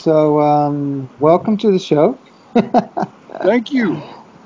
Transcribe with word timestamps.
So, 0.00 0.40
um, 0.40 1.10
welcome 1.18 1.58
to 1.58 1.70
the 1.70 1.78
show. 1.78 2.18
Thank 3.42 3.70
you. 3.70 3.96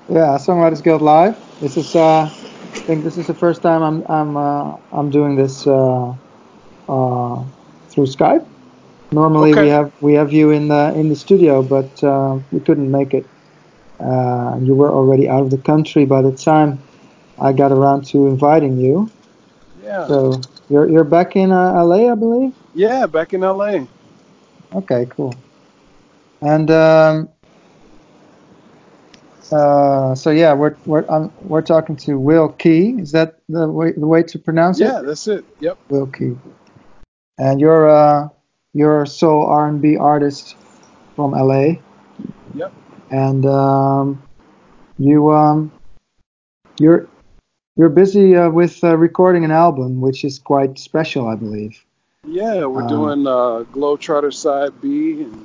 Yeah, 0.08 0.36
Songwriters 0.36 0.82
Guild 0.82 1.00
Live. 1.00 1.36
This 1.60 1.76
is, 1.76 1.94
uh, 1.94 2.28
I 2.28 2.80
think 2.86 3.04
this 3.04 3.16
is 3.16 3.28
the 3.28 3.34
first 3.34 3.62
time 3.62 3.80
I'm 3.82 4.02
I'm 4.08 4.36
uh, 4.36 4.76
I'm 4.92 5.10
doing 5.10 5.36
this 5.36 5.64
uh, 5.64 6.10
uh, 6.88 7.44
through 7.88 8.06
Skype. 8.06 8.44
Normally 9.12 9.52
Okay. 9.52 9.62
we 9.62 9.68
have 9.68 9.92
we 10.00 10.14
have 10.14 10.32
you 10.32 10.50
in 10.50 10.66
the 10.66 10.92
in 10.96 11.08
the 11.08 11.14
studio, 11.14 11.62
but 11.62 12.02
uh, 12.02 12.38
we 12.50 12.60
couldn't 12.60 12.90
make 12.90 13.14
it. 13.14 13.24
Uh, 14.00 14.58
you 14.60 14.74
were 14.74 14.90
already 14.90 15.28
out 15.28 15.42
of 15.42 15.50
the 15.50 15.58
country 15.58 16.04
by 16.04 16.20
the 16.20 16.32
time 16.32 16.82
I 17.40 17.52
got 17.52 17.70
around 17.70 18.06
to 18.08 18.26
inviting 18.26 18.76
you. 18.76 19.08
Yeah. 19.80 20.08
So 20.08 20.40
you're 20.68 20.90
you're 20.90 21.04
back 21.04 21.36
in 21.36 21.52
uh, 21.52 21.84
LA, 21.84 22.10
I 22.10 22.16
believe. 22.16 22.52
Yeah, 22.74 23.06
back 23.06 23.32
in 23.32 23.42
LA. 23.42 23.86
Okay, 24.74 25.06
cool. 25.16 25.43
And 26.44 26.70
um, 26.70 27.28
uh, 29.50 30.14
so 30.14 30.30
yeah, 30.30 30.52
we're 30.52 30.76
we're 30.84 31.10
um, 31.10 31.32
we're 31.40 31.62
talking 31.62 31.96
to 31.96 32.18
Wil 32.18 32.50
Key. 32.50 32.96
Is 32.98 33.12
that 33.12 33.38
the 33.48 33.66
way 33.70 33.92
the 33.92 34.06
way 34.06 34.22
to 34.24 34.38
pronounce 34.38 34.78
it? 34.78 34.84
Yeah, 34.84 35.00
that's 35.00 35.26
it. 35.26 35.44
Yep. 35.60 35.78
Wil 35.88 36.06
Key. 36.08 36.36
And 37.38 37.60
you're 37.60 37.88
uh 37.88 38.28
you're 38.74 39.02
a 39.02 39.06
soul 39.06 39.46
R&B 39.46 39.96
artist 39.96 40.56
from 41.16 41.30
LA. 41.30 41.76
Yep. 42.54 42.72
And 43.10 43.46
um, 43.46 44.22
you 44.98 45.32
um 45.32 45.72
you're 46.78 47.08
you're 47.76 47.88
busy 47.88 48.36
uh, 48.36 48.50
with 48.50 48.84
uh, 48.84 48.98
recording 48.98 49.46
an 49.46 49.50
album, 49.50 50.02
which 50.02 50.24
is 50.24 50.38
quite 50.38 50.78
special, 50.78 51.26
I 51.26 51.36
believe. 51.36 51.82
Yeah, 52.26 52.66
we're 52.66 52.84
Uh, 52.84 52.88
doing 52.88 53.26
uh, 53.26 53.64
Globetrotter 53.72 54.32
side 54.32 54.80
B, 54.80 55.22
and 55.22 55.44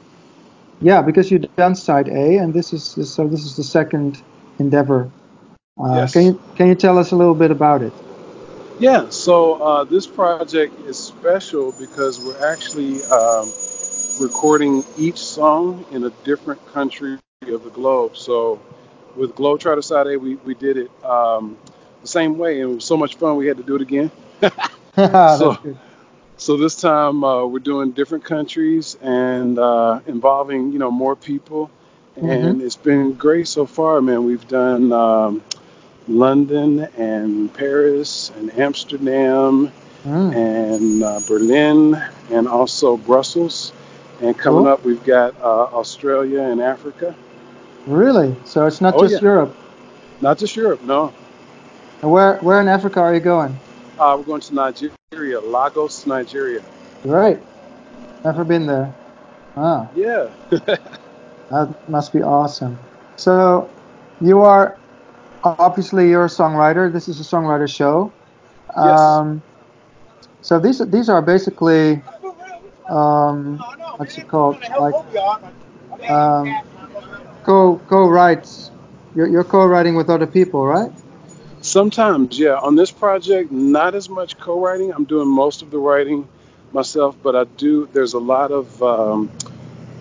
Yeah, 0.82 1.02
because 1.02 1.30
you've 1.30 1.54
done 1.56 1.76
side 1.76 2.08
A, 2.08 2.38
and 2.38 2.54
this 2.54 2.72
is 2.72 2.84
so 2.84 3.28
this 3.28 3.44
is 3.44 3.56
the 3.56 3.64
second 3.64 4.22
endeavor. 4.60 5.12
Uh, 5.78 5.96
Yes. 5.96 6.14
Can 6.14 6.24
you 6.24 6.42
can 6.56 6.68
you 6.68 6.76
tell 6.76 6.98
us 6.98 7.12
a 7.12 7.16
little 7.16 7.36
bit 7.36 7.52
about 7.52 7.82
it? 7.82 7.94
yeah. 8.80 9.10
So 9.10 9.56
uh, 9.62 9.84
this 9.84 10.08
project 10.08 10.80
is 10.88 10.98
special 10.98 11.74
because 11.74 12.24
we're 12.24 12.52
actually 12.52 13.04
um, 13.06 13.52
recording 14.22 14.86
each 14.98 15.18
song 15.18 15.86
in 15.92 16.06
a 16.06 16.12
different 16.24 16.66
country 16.68 17.20
of 17.48 17.64
the 17.64 17.72
globe. 17.72 18.16
So 18.16 18.62
with 19.16 19.36
Globetrotter 19.36 19.84
side 19.84 20.08
A, 20.08 20.18
we 20.18 20.36
we 20.36 20.54
did 20.54 20.78
it 20.78 20.92
um, 21.04 21.58
the 22.02 22.08
same 22.08 22.38
way, 22.38 22.62
and 22.62 22.72
it 22.72 22.76
was 22.76 22.86
so 22.86 22.96
much 22.96 23.16
fun. 23.16 23.36
We 23.36 23.48
had 23.48 23.58
to 23.58 23.64
do 23.64 23.76
it 23.76 23.82
again. 23.82 24.12
So. 25.38 25.58
So 26.40 26.58
this 26.58 26.76
time 26.76 27.24
uh, 27.24 27.46
we're 27.46 27.60
doing 27.60 27.92
different 27.92 28.24
countries 28.26 28.96
and 29.02 29.60
uh, 29.60 30.02
involving 30.08 30.72
you 30.74 30.80
know 30.80 30.92
more 30.92 31.16
people, 31.16 31.72
hmm 32.20 32.54
and 32.54 32.62
it's 32.62 32.78
been 32.78 33.14
great 33.14 33.48
so 33.48 33.66
far, 33.68 34.02
man. 34.02 34.26
We've 34.26 34.48
done 34.48 34.92
um, 34.94 35.44
London 36.08 36.82
and 36.98 37.54
Paris 37.54 38.32
and 38.38 38.58
Amsterdam 38.60 39.72
Mm, 40.06 40.34
and 40.34 41.04
uh, 41.04 41.20
Berlin 41.28 41.96
and 42.32 42.48
also 42.48 42.98
Brussels, 42.98 43.74
and 44.22 44.38
coming 44.38 44.66
cool. 44.66 44.68
up 44.68 44.84
we've 44.86 45.04
got 45.04 45.36
uh, 45.42 45.66
Australia 45.82 46.42
and 46.42 46.62
Africa. 46.62 47.16
Really? 47.88 48.36
So 48.46 48.66
it's 48.68 48.82
not 48.82 48.96
Oh 48.96 49.00
just 49.00 49.14
yeah, 49.14 49.20
Europe. 49.22 49.56
not 50.22 50.38
just 50.38 50.56
Europe, 50.56 50.82
no. 50.84 51.14
And 52.02 52.12
Where 52.12 52.38
where 52.40 52.62
in 52.62 52.68
Africa 52.68 53.00
are 53.02 53.14
you 53.14 53.22
going? 53.22 53.58
Uh, 54.00 54.16
we're 54.18 54.24
going 54.24 54.40
to 54.40 54.56
Nigeria, 54.56 55.42
Lagos, 55.42 56.08
Nigeria. 56.08 56.62
Great. 57.04 57.38
Never 58.24 58.46
been 58.46 58.66
there. 58.66 58.94
Ah, 59.58 59.90
Yeah. 59.94 60.30
that 60.50 61.76
must 61.90 62.14
be 62.14 62.22
awesome. 62.22 62.78
So 63.18 63.70
you 64.22 64.40
are 64.40 64.78
obviously 65.44 66.10
you're 66.10 66.26
a 66.26 66.30
songwriter. 66.30 66.92
This 66.92 67.10
is 67.10 67.20
a 67.20 67.24
songwriter 67.24 67.68
show. 67.68 68.14
yes. 68.78 69.00
Um, 69.00 69.44
so 70.42 70.60
these 70.60 70.80
these 70.90 71.10
are 71.10 71.22
basically 71.22 72.02
um, 72.88 73.58
what's 73.98 74.18
it 74.18 74.30
called? 74.30 74.58
Like 74.80 74.96
um, 76.10 76.58
co 77.44 77.82
co-writes. 77.90 78.72
You're, 79.16 79.28
you're 79.28 79.44
co-writing 79.44 79.96
with 79.96 80.10
other 80.10 80.28
people, 80.28 80.66
right? 80.66 80.92
Sometimes, 81.70 82.40
yeah. 82.40 82.56
On 82.56 82.76
this 82.76 82.90
project, 82.90 83.52
not 83.52 83.94
as 83.94 84.10
much 84.10 84.40
co-writing. 84.40 84.92
I'm 84.92 85.06
doing 85.06 85.28
most 85.28 85.62
of 85.62 85.70
the 85.70 85.78
writing 85.78 86.28
myself, 86.74 87.16
but 87.22 87.36
I 87.36 87.44
do. 87.44 87.88
There's 87.94 88.14
a 88.14 88.20
lot 88.20 88.52
of 88.52 88.82
um, 88.82 89.32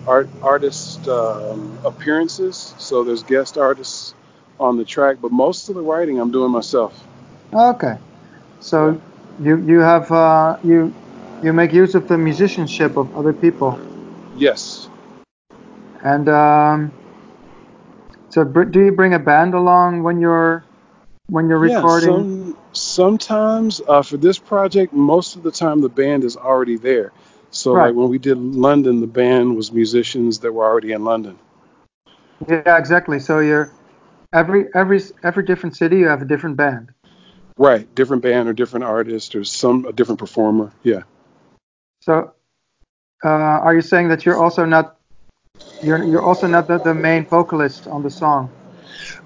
art 0.07 0.27
artist 0.41 1.07
um, 1.07 1.77
appearances, 1.85 2.73
so 2.79 3.03
there's 3.03 3.21
guest 3.21 3.59
artists 3.59 4.15
on 4.59 4.77
the 4.77 4.83
track. 4.83 5.17
But 5.21 5.31
most 5.31 5.69
of 5.69 5.75
the 5.75 5.81
writing, 5.81 6.19
I'm 6.19 6.31
doing 6.31 6.51
myself. 6.51 6.91
Okay. 7.53 7.99
So 8.61 8.99
you 9.39 9.57
you 9.57 9.79
have 9.81 10.11
uh, 10.11 10.57
you 10.63 10.91
you 11.43 11.53
make 11.53 11.71
use 11.71 11.93
of 11.93 12.07
the 12.07 12.17
musicianship 12.17 12.97
of 12.97 13.15
other 13.15 13.31
people, 13.31 13.79
Yes. 14.35 14.89
and 16.03 16.27
um, 16.29 16.91
so 18.31 18.43
br- 18.43 18.63
do 18.63 18.85
you 18.85 18.91
bring 18.91 19.13
a 19.13 19.19
band 19.19 19.53
along 19.53 20.01
when 20.01 20.19
you're 20.19 20.63
when 21.29 21.47
you're 21.47 21.65
Yeah. 21.65 21.77
recording? 21.77 22.11
Some 22.11 22.57
sometimes 22.71 23.81
uh, 23.87 24.01
for 24.01 24.17
this 24.17 24.37
project, 24.39 24.93
most 24.93 25.35
of 25.35 25.43
the 25.43 25.51
time 25.51 25.81
the 25.81 25.89
band 25.89 26.23
is 26.23 26.35
already 26.35 26.77
there. 26.77 27.11
So 27.51 27.73
like 27.73 27.95
when 27.95 28.09
we 28.09 28.19
did 28.19 28.37
London, 28.37 29.01
the 29.01 29.07
band 29.07 29.55
was 29.55 29.71
musicians 29.71 30.39
that 30.39 30.51
were 30.53 30.65
already 30.65 30.91
in 30.91 31.03
London. 31.03 31.39
Yeah, 32.47 32.77
exactly. 32.77 33.19
So 33.19 33.39
you're 33.39 33.71
every 34.33 34.67
every 34.75 35.01
every 35.23 35.43
different 35.43 35.75
city 35.75 35.97
you 35.97 36.07
have 36.07 36.21
a 36.21 36.25
different 36.25 36.57
band. 36.57 36.93
Right. 37.57 37.93
Different 37.95 38.23
band 38.23 38.47
or 38.49 38.53
different 38.53 38.85
artist 38.85 39.35
or 39.35 39.43
some 39.43 39.85
a 39.85 39.91
different 39.91 40.19
performer. 40.19 40.71
Yeah. 40.83 41.03
So 42.01 42.33
uh, 43.23 43.27
are 43.27 43.73
you 43.73 43.81
saying 43.81 44.09
that 44.09 44.25
you're 44.25 44.37
also 44.37 44.65
not 44.65 44.97
you're 45.81 46.03
you're 46.03 46.23
also 46.23 46.47
not 46.47 46.67
the, 46.67 46.77
the 46.77 46.93
main 46.93 47.25
vocalist 47.25 47.87
on 47.87 48.03
the 48.03 48.11
song? 48.11 48.49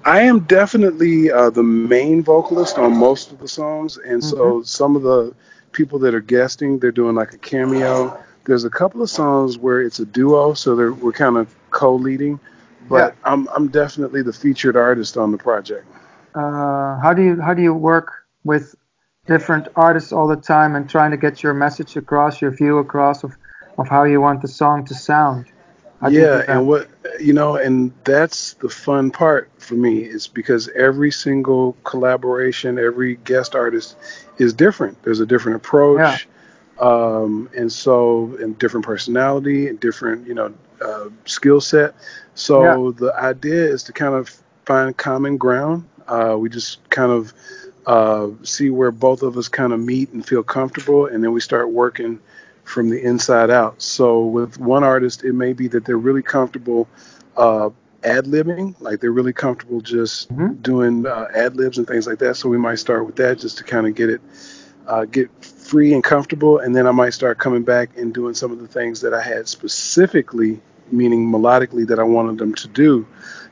I 0.04 0.20
am 0.22 0.40
definitely 0.40 1.30
uh, 1.30 1.50
the 1.50 1.62
main 1.62 2.22
vocalist 2.22 2.78
on 2.78 2.96
most 2.96 3.32
of 3.32 3.38
the 3.38 3.48
songs, 3.48 3.96
and 3.98 4.22
hmm 4.22 4.22
so 4.22 4.62
some 4.62 4.96
of 4.96 5.02
the 5.02 5.34
people 5.72 5.98
that 6.00 6.14
are 6.14 6.20
guesting, 6.20 6.78
they're 6.78 6.92
doing 6.92 7.14
like 7.14 7.32
a 7.32 7.38
cameo. 7.38 8.16
There's 8.46 8.64
a 8.64 8.70
couple 8.70 9.02
of 9.02 9.10
songs 9.10 9.58
where 9.58 9.80
it's 9.82 9.98
a 10.00 10.04
duo, 10.06 10.54
so 10.54 10.76
they're, 10.76 10.92
we're 10.92 11.12
kind 11.12 11.36
of 11.36 11.54
co-leading, 11.70 12.38
Yeah. 12.90 13.10
but 13.10 13.14
I'm 13.24 13.48
I'm 13.48 13.68
definitely 13.68 14.22
the 14.22 14.32
featured 14.32 14.76
artist 14.76 15.16
on 15.16 15.32
the 15.32 15.38
project. 15.38 15.86
Uh, 16.34 16.98
how 17.00 17.12
do 17.14 17.22
you 17.22 17.40
how 17.40 17.54
do 17.54 17.62
you 17.62 17.74
work 17.74 18.12
with 18.44 18.74
different 19.26 19.68
artists 19.76 20.12
all 20.12 20.26
the 20.28 20.36
time 20.36 20.74
and 20.76 20.88
trying 20.88 21.10
to 21.10 21.16
get 21.16 21.42
your 21.42 21.54
message 21.54 21.96
across, 21.96 22.40
your 22.42 22.50
view 22.50 22.78
across 22.78 23.24
of, 23.24 23.36
of 23.78 23.88
how 23.88 24.04
you 24.04 24.20
want 24.20 24.42
the 24.42 24.48
song 24.48 24.84
to 24.86 24.94
sound? 24.94 25.46
How 26.00 26.10
do 26.10 26.18
you 26.18 26.26
do 26.26 26.38
Yeah, 26.38 26.44
and 26.48 26.66
what 26.66 26.88
you 27.20 27.32
know, 27.32 27.56
and 27.56 27.92
that's 28.04 28.54
the 28.54 28.68
fun 28.68 29.10
part 29.10 29.50
for 29.58 29.74
me 29.74 29.98
is 29.98 30.26
because 30.26 30.68
every 30.70 31.10
single 31.10 31.76
collaboration, 31.84 32.78
every 32.78 33.16
guest 33.16 33.54
artist 33.54 33.96
is 34.38 34.52
different. 34.52 35.02
There's 35.02 35.20
a 35.20 35.26
different 35.26 35.56
Yeah. 35.56 35.66
approach, 35.66 36.28
um, 36.78 37.48
and 37.56 37.70
so 37.72 38.36
and 38.40 38.58
different 38.58 38.86
personality 38.86 39.68
and 39.68 39.78
different 39.80 40.26
you 40.26 40.34
know 40.34 40.52
uh, 40.80 41.08
skill 41.24 41.60
set. 41.60 41.94
Yeah. 42.56 42.74
So 42.74 42.92
the 42.92 43.14
idea 43.18 43.64
is 43.64 43.82
to 43.84 43.92
kind 43.92 44.14
of 44.14 44.28
find 44.64 44.96
common 44.96 45.36
ground. 45.36 45.86
Uh, 46.08 46.36
we 46.38 46.48
just 46.48 46.88
kind 46.90 47.12
of 47.12 47.32
uh, 47.86 48.28
see 48.42 48.70
where 48.70 48.90
both 48.90 49.22
of 49.22 49.36
us 49.36 49.48
kind 49.48 49.72
of 49.72 49.80
meet 49.80 50.12
and 50.12 50.24
feel 50.26 50.42
comfortable, 50.42 51.06
and 51.06 51.22
then 51.22 51.32
we 51.32 51.40
start 51.40 51.70
working 51.70 52.20
from 52.64 52.88
the 52.90 53.02
inside 53.02 53.50
out. 53.50 53.80
So 53.82 54.24
with 54.24 54.58
one 54.58 54.84
artist, 54.84 55.24
it 55.24 55.34
may 55.34 55.52
be 55.52 55.68
that 55.68 55.84
they're 55.84 55.98
really 55.98 56.22
comfortable 56.22 56.88
uh, 57.36 57.70
ad 58.04 58.26
libbing, 58.26 58.74
like 58.80 59.00
they're 59.00 59.12
really 59.12 59.32
comfortable 59.32 59.80
just 59.80 60.30
hmm 60.30 60.52
doing 60.62 61.06
uh, 61.06 61.28
ad 61.34 61.56
libs 61.56 61.78
and 61.78 61.86
things 61.86 62.06
like 62.06 62.18
that. 62.18 62.36
So 62.36 62.48
we 62.48 62.58
might 62.58 62.76
start 62.76 63.06
with 63.06 63.16
that 63.16 63.38
just 63.38 63.58
to 63.58 63.64
kind 63.64 63.86
of 63.86 63.94
get 63.94 64.10
it 64.10 64.20
uh, 64.86 65.04
get 65.04 65.30
free 65.44 65.94
and 65.94 66.02
comfortable, 66.02 66.58
and 66.58 66.74
then 66.74 66.86
I 66.86 66.92
might 66.92 67.10
start 67.14 67.38
coming 67.38 67.62
back 67.62 67.96
and 67.96 68.12
doing 68.12 68.34
some 68.34 68.52
of 68.52 68.60
the 68.60 68.66
things 68.68 69.00
that 69.00 69.14
I 69.14 69.22
had 69.22 69.48
specifically, 69.48 70.60
meaning 70.90 71.30
melodically, 71.30 71.86
that 71.88 71.98
I 71.98 72.04
wanted 72.04 72.38
them 72.38 72.54
to 72.54 72.68
do. 72.68 73.06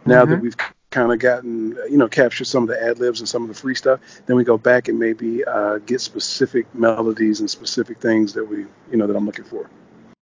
Now 0.04 0.24
that 0.26 0.36
hmm 0.36 0.40
we've 0.40 0.56
kind 0.92 1.12
of 1.12 1.18
gotten, 1.18 1.76
you 1.90 1.96
know, 1.96 2.06
captured 2.06 2.44
some 2.44 2.62
of 2.62 2.68
the 2.68 2.80
ad 2.80 3.00
libs 3.00 3.18
and 3.18 3.28
some 3.28 3.42
of 3.42 3.48
the 3.48 3.54
free 3.54 3.74
stuff, 3.74 3.98
then 4.26 4.36
we 4.36 4.44
go 4.44 4.56
back 4.56 4.88
and 4.88 4.98
maybe 4.98 5.44
uh, 5.44 5.78
get 5.78 6.00
specific 6.00 6.72
melodies 6.74 7.40
and 7.40 7.50
specific 7.50 7.98
things 7.98 8.32
that 8.34 8.44
we, 8.44 8.58
you 8.90 8.96
know, 8.96 9.06
that 9.06 9.16
I'm 9.16 9.26
looking 9.26 9.44
for. 9.44 9.68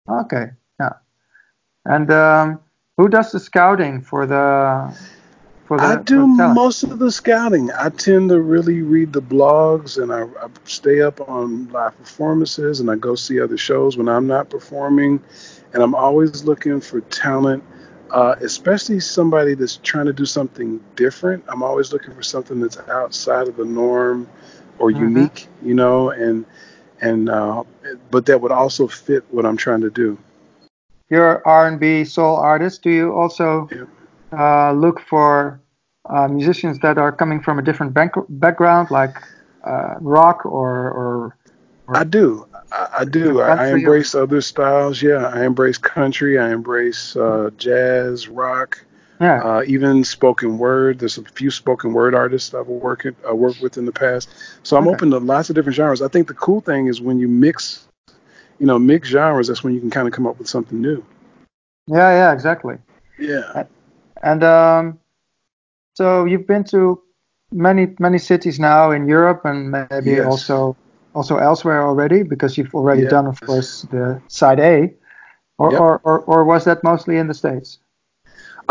Okay. 0.08 0.50
Yeah. 0.78 0.92
And 1.84 2.10
um, 2.10 2.60
who 2.96 3.08
does 3.08 3.32
the 3.32 3.40
scouting 3.40 4.02
for 4.02 4.26
the 4.26 4.96
for 5.66 5.76
the. 5.76 5.82
I 5.82 5.96
do 5.96 6.26
most 6.26 6.82
of 6.82 6.98
the 6.98 7.12
scouting. 7.12 7.70
I 7.72 7.90
tend 7.90 8.30
to 8.30 8.40
really 8.40 8.82
read 8.82 9.12
the 9.12 9.22
blogs 9.22 10.02
and 10.02 10.12
I, 10.12 10.22
I 10.44 10.48
stay 10.64 11.00
up 11.00 11.20
on 11.28 11.68
live 11.70 11.96
performances 11.96 12.80
and 12.80 12.90
I 12.90 12.96
go 12.96 13.14
see 13.14 13.40
other 13.40 13.58
shows 13.58 13.96
when 13.96 14.08
I'm 14.08 14.26
not 14.26 14.50
performing. 14.50 15.22
And 15.72 15.82
I'm 15.82 15.94
always 15.94 16.44
looking 16.44 16.80
for 16.80 17.02
talent, 17.02 17.62
uh, 18.10 18.34
especially 18.40 19.00
somebody 19.00 19.54
that's 19.54 19.76
trying 19.78 20.06
to 20.06 20.12
do 20.12 20.24
something 20.24 20.80
different. 20.96 21.44
I'm 21.48 21.62
always 21.62 21.92
looking 21.92 22.14
for 22.14 22.22
something 22.22 22.60
that's 22.60 22.78
outside 22.88 23.48
of 23.48 23.56
the 23.56 23.64
norm 23.64 24.28
or 24.78 24.90
Mhm. 24.92 24.92
unique, 24.92 25.48
you 25.62 25.74
know, 25.74 26.10
and 26.10 26.44
and 27.00 27.28
uh, 27.28 27.64
but 28.10 28.26
that 28.26 28.40
would 28.40 28.52
also 28.52 28.86
fit 28.86 29.24
what 29.30 29.44
I'm 29.46 29.56
trying 29.56 29.80
to 29.82 29.90
do. 29.90 30.18
You're 31.10 31.42
R&B 31.46 32.04
soul 32.04 32.36
artist. 32.36 32.82
Do 32.82 32.90
you 32.90 33.12
also 33.14 33.70
Yeah. 33.70 33.84
uh, 34.36 34.72
look 34.72 35.00
for 35.00 35.60
uh, 36.08 36.28
musicians 36.28 36.78
that 36.80 36.98
are 36.98 37.12
coming 37.12 37.40
from 37.40 37.58
a 37.58 37.62
different 37.62 37.94
bank- 37.94 38.14
background, 38.28 38.90
like 38.90 39.16
uh, 39.66 39.94
rock 40.00 40.44
or 40.46 40.90
or 40.90 41.36
I 41.88 42.04
do. 42.04 42.46
I, 42.72 42.88
I 43.00 43.04
do. 43.04 43.40
I, 43.40 43.66
I 43.66 43.68
embrace 43.72 44.14
other 44.14 44.40
styles. 44.40 45.02
Yeah, 45.02 45.26
I 45.26 45.44
embrace 45.44 45.78
country. 45.78 46.38
I 46.38 46.50
embrace 46.52 47.16
uh, 47.16 47.50
jazz, 47.56 48.28
rock, 48.28 48.84
yeah? 49.20 49.42
uh, 49.42 49.62
even 49.66 50.04
spoken 50.04 50.58
word. 50.58 50.98
There's 50.98 51.18
a 51.18 51.24
few 51.24 51.50
spoken 51.50 51.92
word 51.92 52.14
artists 52.14 52.54
I've 52.54 52.66
worked 52.68 53.06
uh, 53.06 53.34
worked 53.34 53.60
with 53.62 53.78
in 53.78 53.86
the 53.86 53.92
past. 53.92 54.28
So 54.62 54.76
I'm 54.76 54.86
Okay. 54.86 54.94
open 54.96 55.10
to 55.10 55.18
lots 55.18 55.48
of 55.50 55.54
different 55.56 55.76
genres. 55.76 56.02
I 56.02 56.08
think 56.08 56.28
the 56.28 56.34
cool 56.34 56.60
thing 56.60 56.86
is 56.86 57.00
when 57.00 57.18
you 57.18 57.28
mix, 57.28 57.86
you 58.58 58.66
know, 58.66 58.78
mix 58.78 59.08
genres. 59.08 59.48
That's 59.48 59.64
when 59.64 59.74
you 59.74 59.80
can 59.80 59.90
kind 59.90 60.06
of 60.06 60.12
come 60.14 60.26
up 60.26 60.38
with 60.38 60.48
something 60.48 60.80
new. 60.80 61.04
yeah, 61.86 62.10
yeah, 62.10 62.32
exactly. 62.32 62.76
Yeah. 63.18 63.64
And 64.22 64.44
um, 64.44 64.98
so 65.94 66.24
you've 66.24 66.46
been 66.46 66.64
to 66.64 67.02
many 67.50 67.94
many 67.98 68.18
cities 68.18 68.60
now 68.60 68.90
in 68.90 69.08
Europe 69.08 69.42
and 69.44 69.70
maybe 69.70 70.16
Yes. 70.16 70.26
also 70.26 70.76
also 71.18 71.36
elsewhere 71.36 71.82
already 71.82 72.22
because 72.22 72.56
you've 72.56 72.74
already 72.74 73.02
Yes. 73.02 73.10
done, 73.10 73.26
of 73.26 73.38
course, 73.40 73.70
the 73.90 74.20
side 74.28 74.60
A, 74.60 74.74
or, 75.58 75.70
Yep. 75.72 75.80
or, 75.80 75.92
or 76.08 76.16
or 76.32 76.44
was 76.52 76.62
that 76.64 76.78
mostly 76.84 77.16
in 77.18 77.26
the 77.26 77.34
states? 77.34 77.78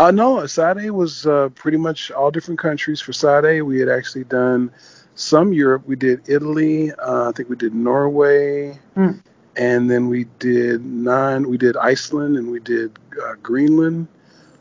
Uh, 0.00 0.10
no, 0.12 0.46
Side 0.46 0.78
A 0.84 0.90
was 1.02 1.26
uh, 1.26 1.48
pretty 1.62 1.76
much 1.76 2.10
all 2.16 2.30
different 2.30 2.60
countries. 2.60 3.00
For 3.02 3.12
Side 3.12 3.44
A, 3.44 3.54
we 3.62 3.80
had 3.82 3.88
actually 3.98 4.24
done 4.24 4.70
some 5.14 5.52
Europe. 5.52 5.82
We 5.86 5.96
did 5.96 6.18
Italy. 6.28 6.92
Uh, 6.92 7.28
I 7.28 7.32
think 7.34 7.48
we 7.50 7.56
did 7.56 7.74
Norway. 7.74 8.78
Hmm. 8.94 9.12
And 9.56 9.90
then 9.90 10.08
we 10.08 10.20
did 10.38 10.84
nine. 10.86 11.48
We 11.50 11.58
did 11.58 11.76
Iceland 11.76 12.36
and 12.38 12.46
we 12.54 12.60
did 12.60 12.90
uh, 13.24 13.34
Greenland. 13.42 14.06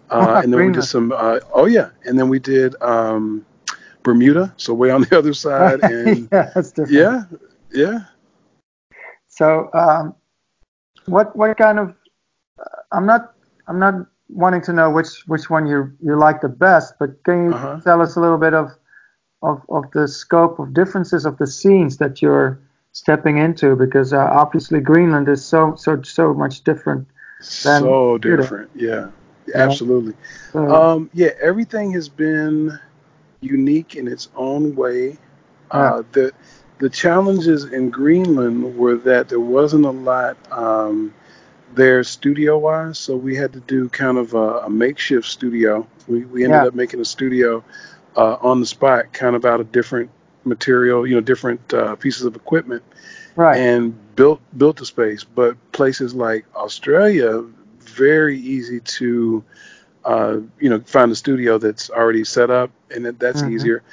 Uh, 0.09 0.41
and 0.43 0.51
then 0.51 0.59
we 0.65 0.71
did 0.73 0.83
some. 0.85 1.11
Uh, 1.11 1.37
oh 1.53 1.67
yeah, 1.77 1.89
and 2.07 2.17
then 2.17 2.29
we 2.33 2.39
did 2.39 2.73
um, 2.81 3.45
Bermuda, 4.03 4.53
so 4.57 4.73
way 4.73 4.89
on 4.89 5.01
the 5.05 5.17
other 5.21 5.33
side. 5.35 5.79
And 5.97 6.29
yeah, 6.31 6.49
that's 6.55 6.71
different. 6.71 6.91
yeah, 6.91 7.15
yeah. 7.77 8.05
So, 9.27 9.69
um, 9.73 10.15
what 11.05 11.35
what 11.35 11.57
kind 11.57 11.79
of? 11.79 11.89
Uh, 12.59 12.63
I'm 12.91 13.05
not 13.05 13.33
I'm 13.67 13.79
not 13.79 13.93
wanting 14.29 14.61
to 14.63 14.73
know 14.73 14.89
which 14.91 15.23
which 15.27 15.49
one 15.49 15.67
you 15.67 15.91
you 16.01 16.17
like 16.17 16.41
the 16.41 16.49
best, 16.49 16.95
but 16.99 17.23
can 17.23 17.45
you 17.45 17.55
Uh-huh. 17.55 17.81
tell 17.83 18.01
us 18.01 18.15
a 18.15 18.19
little 18.19 18.37
bit 18.37 18.53
of 18.53 18.71
of 19.43 19.61
of 19.69 19.85
the 19.93 20.07
scope 20.07 20.59
of 20.59 20.73
differences 20.73 21.25
of 21.25 21.37
the 21.37 21.47
scenes 21.47 21.97
that 21.97 22.21
you're 22.21 22.59
stepping 22.91 23.37
into? 23.37 23.75
Because 23.75 24.13
uh, 24.13 24.27
obviously 24.31 24.79
Greenland 24.79 25.27
is 25.29 25.45
so 25.45 25.75
so 25.75 26.01
so 26.03 26.33
much 26.33 26.63
different. 26.63 27.07
Then 27.63 27.99
So 28.09 28.17
different. 28.17 28.69
Yeah, 28.75 29.09
Yeah. 29.53 29.77
absolutely. 29.77 30.13
So, 30.53 30.61
Um, 30.67 31.09
yeah, 31.13 31.29
everything 31.41 31.91
has 31.93 32.09
been 32.09 32.79
unique 33.41 33.95
in 33.95 34.07
its 34.07 34.29
own 34.35 34.75
way. 34.75 35.17
Uh, 35.71 36.03
the 36.13 36.31
the 36.79 36.89
challenges 36.89 37.65
in 37.65 37.89
Greenland 37.89 38.75
were 38.77 38.95
that 38.97 39.29
there 39.29 39.39
wasn't 39.39 39.85
a 39.85 39.91
lot 39.91 40.37
um, 40.51 41.13
there 41.73 42.03
studio 42.03 42.57
wise, 42.57 42.97
so 42.99 43.15
we 43.15 43.35
had 43.35 43.53
to 43.53 43.59
do 43.61 43.89
kind 43.89 44.17
of 44.17 44.33
a, 44.33 44.59
a 44.65 44.69
makeshift 44.69 45.27
studio. 45.27 45.87
We 46.07 46.25
we 46.25 46.45
ended 46.45 46.63
Yeah. 46.63 46.65
up 46.65 46.73
making 46.75 47.01
a 47.01 47.05
studio 47.05 47.63
uh, 48.15 48.37
on 48.41 48.59
the 48.59 48.65
spot, 48.65 49.13
kind 49.13 49.35
of 49.35 49.45
out 49.45 49.59
of 49.59 49.71
different 49.71 50.09
material, 50.45 51.05
you 51.07 51.15
know, 51.15 51.21
different 51.21 51.73
uh, 51.73 51.95
pieces 51.95 52.23
of 52.25 52.35
equipment 52.35 52.83
right. 53.35 53.63
and 53.63 54.15
built 54.15 54.41
built 54.57 54.77
the 54.77 54.85
space. 54.85 55.23
But 55.23 55.57
places 55.71 56.13
like 56.15 56.45
Australia, 56.55 57.43
very 57.79 58.37
easy 58.39 58.79
to 58.81 59.43
uh, 60.05 60.37
you 60.59 60.69
know 60.69 60.79
find 60.81 61.11
a 61.11 61.15
studio 61.15 61.57
that's 61.57 61.89
already 61.89 62.23
set 62.23 62.49
up, 62.49 62.71
and 62.93 63.05
that, 63.05 63.19
that's 63.19 63.43
Mhm. 63.43 63.47
easier. 63.47 63.83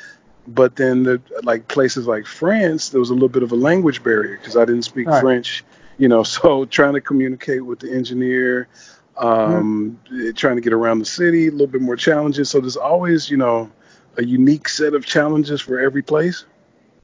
But 0.46 0.76
then 0.76 1.02
the 1.04 1.22
like 1.42 1.68
places 1.68 2.06
like 2.06 2.26
France, 2.26 2.90
there 2.90 3.00
was 3.00 3.10
a 3.10 3.14
little 3.14 3.28
bit 3.28 3.42
of 3.42 3.52
a 3.52 3.56
language 3.56 4.02
barrier 4.02 4.36
because 4.36 4.56
I 4.56 4.64
didn't 4.64 4.82
speak 4.82 5.06
Right. 5.06 5.20
French, 5.20 5.64
you 5.98 6.08
know. 6.08 6.22
So 6.34 6.64
trying 6.66 6.94
to 6.94 7.00
communicate 7.00 7.64
with 7.64 7.80
the 7.80 7.90
engineer, 7.92 8.68
um, 9.16 9.98
eh, 10.12 10.32
trying 10.34 10.56
to 10.56 10.60
get 10.60 10.72
around 10.72 10.98
the 10.98 11.06
city, 11.06 11.48
a 11.48 11.50
little 11.50 11.66
bit 11.66 11.80
more 11.80 11.96
challenges. 11.96 12.50
So 12.50 12.60
there's 12.60 12.76
always 12.76 13.30
you 13.30 13.36
know 13.36 13.70
a 14.16 14.24
unique 14.24 14.68
set 14.68 14.94
of 14.94 15.04
challenges 15.04 15.60
for 15.60 15.78
every 15.80 16.02
place. 16.02 16.44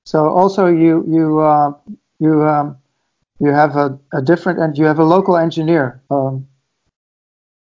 So 0.05 0.29
also 0.29 0.67
you 0.67 1.05
you 1.09 1.41
uh, 1.41 1.73
you 2.19 2.43
um, 2.45 2.77
you 3.39 3.49
have 3.49 3.77
a, 3.77 3.99
a 4.13 4.21
different 4.23 4.59
and 4.59 4.77
you 4.77 4.85
have 4.85 4.99
a 4.99 5.05
local 5.05 5.37
engineer 5.37 6.03
um, 6.11 6.47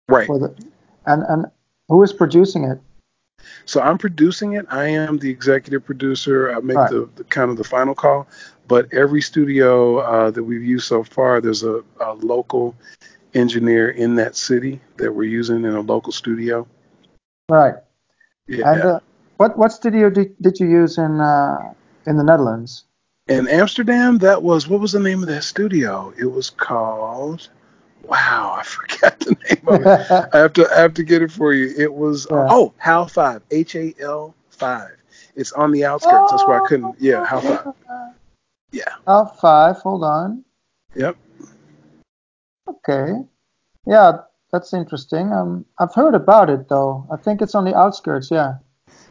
Right. 0.09 0.27
the 0.27 0.55
and 1.05 1.23
and 1.27 1.45
who 1.89 2.01
is 2.03 2.13
producing 2.13 2.63
it? 2.63 2.79
So 3.67 3.81
I'm 3.81 3.97
producing 3.97 4.53
it. 4.53 4.65
I 4.69 4.87
am 4.87 5.17
the 5.17 5.29
executive 5.29 5.85
producer. 5.85 6.51
I 6.51 6.59
make 6.61 6.77
Right. 6.77 6.89
the, 6.89 7.09
the 7.15 7.23
kind 7.25 7.51
of 7.51 7.57
the 7.57 7.63
final 7.63 7.93
call. 7.93 8.27
But 8.67 8.91
every 8.93 9.21
studio 9.21 9.99
uh, 9.99 10.31
that 10.31 10.43
we've 10.43 10.63
used 10.63 10.87
so 10.87 11.03
far, 11.03 11.39
there's 11.41 11.63
a, 11.63 11.83
a 11.99 12.13
local 12.13 12.75
engineer 13.33 13.89
in 13.89 14.15
that 14.15 14.35
city 14.35 14.81
that 14.97 15.13
we're 15.13 15.29
using 15.29 15.63
in 15.65 15.75
a 15.75 15.81
local 15.81 16.11
studio. 16.11 16.65
Right. 17.49 17.75
Yeah. 18.47 18.71
And 18.71 18.81
uh, 18.81 18.99
what 19.37 19.57
what 19.57 19.71
studio 19.71 20.09
did, 20.09 20.35
did 20.41 20.59
you 20.59 20.67
use 20.67 20.97
in 20.97 21.21
uh, 21.21 21.73
in 22.05 22.17
the 22.17 22.23
Netherlands? 22.23 22.85
in 23.27 23.47
Amsterdam, 23.47 24.17
that 24.19 24.41
was 24.41 24.67
what 24.67 24.79
was 24.79 24.93
the 24.93 24.99
name 24.99 25.21
of 25.21 25.29
that 25.29 25.43
studio? 25.43 26.13
It 26.17 26.25
was 26.25 26.49
called. 26.49 27.49
Wow, 28.07 28.55
I 28.59 28.63
forgot 28.63 29.19
the 29.19 29.35
name 29.49 29.67
of 29.67 29.81
it. 29.81 30.29
I 30.33 30.37
have 30.37 30.53
to 30.53 30.67
I 30.71 30.79
have 30.81 30.93
to 30.95 31.03
get 31.03 31.21
it 31.21 31.31
for 31.31 31.53
you. 31.53 31.73
It 31.77 31.93
was 31.93 32.27
Yeah. 32.29 32.47
oh 32.49 32.73
Hal 32.77 33.07
Five 33.07 33.41
H 33.51 33.75
A 33.75 33.93
L 33.99 34.33
Five. 34.49 34.91
It's 35.35 35.51
on 35.51 35.71
the 35.71 35.85
outskirts. 35.85 36.31
That's 36.31 36.43
why 36.45 36.57
I 36.57 36.67
couldn't. 36.67 36.95
Yeah, 36.99 37.25
Hal 37.25 37.41
Five. 37.41 37.73
Yeah. 38.71 38.83
HAL 39.05 39.27
five. 39.39 39.77
Hold 39.77 40.03
on. 40.03 40.43
Yep. 40.95 41.15
Okay. 42.67 43.13
Yeah, 43.85 44.19
that's 44.51 44.73
interesting. 44.73 45.31
Um, 45.31 45.65
I've 45.79 45.93
heard 45.93 46.15
about 46.15 46.49
it 46.49 46.67
though. 46.69 47.07
I 47.11 47.17
think 47.17 47.41
it's 47.41 47.55
on 47.55 47.65
the 47.65 47.75
outskirts. 47.75 48.29
Yeah. 48.31 48.55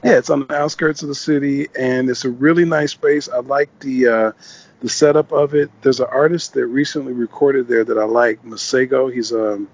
Yeah, 0.05 0.19
it's 0.19 0.31
on 0.31 0.47
the 0.47 0.55
outskirts 0.55 1.03
of 1.03 1.09
the 1.09 1.15
city, 1.15 1.69
and 1.79 2.09
it's 2.11 2.25
a 2.25 2.31
really 2.31 2.65
nice 2.65 2.93
space. 2.93 3.29
I 3.29 3.39
like 3.39 3.71
the 3.81 4.07
uh, 4.09 4.33
the 4.81 4.89
setup 4.89 5.33
of 5.33 5.55
it. 5.55 5.71
There's 5.83 6.01
an 6.01 6.07
artist 6.11 6.55
that 6.55 6.67
recently 6.67 7.13
recorded 7.13 7.67
there 7.69 7.85
that 7.85 7.99
I 7.99 8.05
like, 8.05 8.43
Masego. 8.45 9.13
He's 9.13 9.33
a 9.33 9.65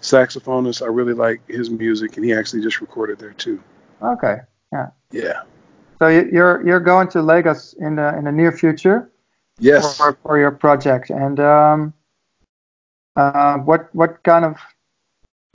saxophonist. 0.00 0.82
I 0.82 0.86
really 0.86 1.14
like 1.14 1.40
his 1.48 1.70
music, 1.70 2.16
and 2.16 2.24
he 2.24 2.32
actually 2.32 2.62
just 2.62 2.80
recorded 2.80 3.18
there 3.18 3.32
too. 3.32 3.62
Okay. 4.02 4.38
Yeah. 4.72 4.88
Yeah. 5.10 5.42
So 5.98 6.08
you- 6.08 6.28
you're 6.32 6.64
you're 6.66 6.80
going 6.80 7.08
to 7.08 7.22
Lagos 7.22 7.72
in 7.74 7.96
the 7.96 8.16
in 8.16 8.24
the 8.24 8.32
near 8.32 8.52
future 8.52 9.10
Yes. 9.58 9.96
for 9.96 10.16
for 10.22 10.38
your 10.38 10.52
project, 10.52 11.10
and 11.10 11.40
um, 11.40 11.92
uh, 13.16 13.58
what 13.58 13.92
what 13.94 14.22
kind 14.22 14.44
of 14.44 14.56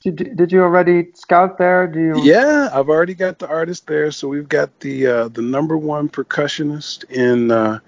did 0.02 0.36
did 0.36 0.52
you 0.52 0.62
already 0.62 1.08
scout 1.14 1.56
there? 1.56 1.86
Do 1.86 1.98
you? 2.00 2.22
Yeah, 2.22 2.68
I've 2.72 2.90
already 2.90 3.14
got 3.14 3.38
the 3.38 3.48
artist 3.48 3.86
there. 3.86 4.10
So 4.10 4.28
we've 4.28 4.48
got 4.48 4.80
the 4.80 5.06
uh, 5.06 5.28
the 5.28 5.40
number 5.40 5.78
one 5.78 6.10
percussionist 6.10 7.04
in 7.10 7.50
uh, 7.50 7.78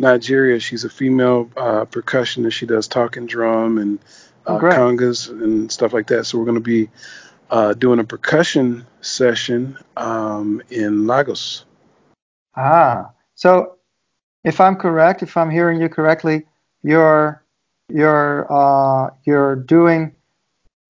Nigeria. 0.00 0.58
She's 0.58 0.84
a 0.84 0.90
female 0.90 1.50
uh, 1.56 1.84
percussionist. 1.84 2.52
She 2.52 2.66
does 2.66 2.88
talking 2.88 3.26
drum 3.26 3.78
and 3.78 3.98
Oh, 4.46 4.56
uh, 4.56 4.58
great. 4.58 4.72
congas 4.74 5.28
and 5.30 5.70
stuff 5.70 5.92
like 5.92 6.06
that. 6.08 6.24
So 6.24 6.38
we're 6.38 6.46
going 6.46 6.54
to 6.56 6.60
be 6.60 6.88
uh, 7.50 7.74
doing 7.74 7.98
a 8.00 8.04
percussion 8.04 8.86
session 9.02 9.78
um, 9.96 10.62
in 10.70 11.06
Lagos. 11.06 11.64
Ah, 12.56 13.10
so 13.34 13.76
if 14.44 14.60
I'm 14.60 14.76
correct, 14.76 15.22
if 15.22 15.36
I'm 15.36 15.50
hearing 15.50 15.80
you 15.80 15.88
correctly, 15.88 16.46
you're 16.82 17.44
you're 17.88 18.50
uh, 18.50 19.10
you're 19.24 19.56
doing 19.56 20.14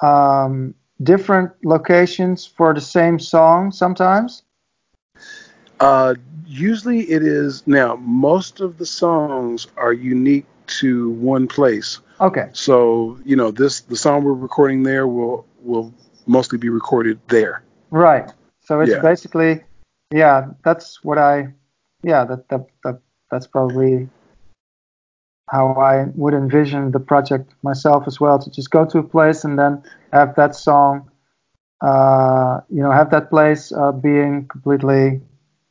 um, 0.00 0.74
different 1.02 1.52
locations 1.64 2.46
for 2.46 2.72
the 2.72 2.80
same 2.80 3.18
song 3.18 3.72
sometimes. 3.72 4.44
Uh, 5.80 6.14
usually 6.46 7.00
it 7.10 7.22
is 7.22 7.66
now. 7.66 7.96
Most 7.96 8.60
of 8.60 8.78
the 8.78 8.86
songs 8.86 9.66
are 9.76 9.92
unique 9.92 10.46
to 10.66 11.10
one 11.12 11.48
place. 11.48 11.98
Okay, 12.20 12.50
So 12.52 13.18
you 13.24 13.34
know 13.34 13.50
this 13.50 13.80
the 13.80 13.96
song 13.96 14.24
we're 14.24 14.34
recording 14.34 14.82
there 14.82 15.06
will 15.06 15.46
will 15.62 15.92
mostly 16.26 16.58
be 16.58 16.68
recorded 16.68 17.18
there. 17.28 17.62
right. 17.90 18.30
So 18.60 18.80
it's 18.80 18.92
Yeah. 18.92 19.00
basically 19.00 19.64
yeah, 20.12 20.48
that's 20.64 21.04
what 21.04 21.18
I, 21.18 21.52
yeah, 22.02 22.24
that, 22.24 22.48
that, 22.48 22.66
that 22.84 23.00
that's 23.30 23.46
probably 23.46 24.08
how 25.50 25.72
I 25.74 26.06
would 26.14 26.34
envision 26.34 26.90
the 26.90 27.00
project 27.00 27.52
myself 27.62 28.04
as 28.06 28.20
well. 28.20 28.38
To 28.38 28.50
just 28.50 28.70
go 28.70 28.84
to 28.86 28.98
a 28.98 29.02
place 29.02 29.44
and 29.44 29.58
then 29.58 29.82
have 30.12 30.34
that 30.36 30.54
song, 30.56 31.10
uh, 31.80 32.60
you 32.68 32.82
know, 32.82 32.90
have 32.90 33.10
that 33.10 33.30
place 33.30 33.72
uh, 33.72 33.92
being 33.92 34.46
completely, 34.48 35.20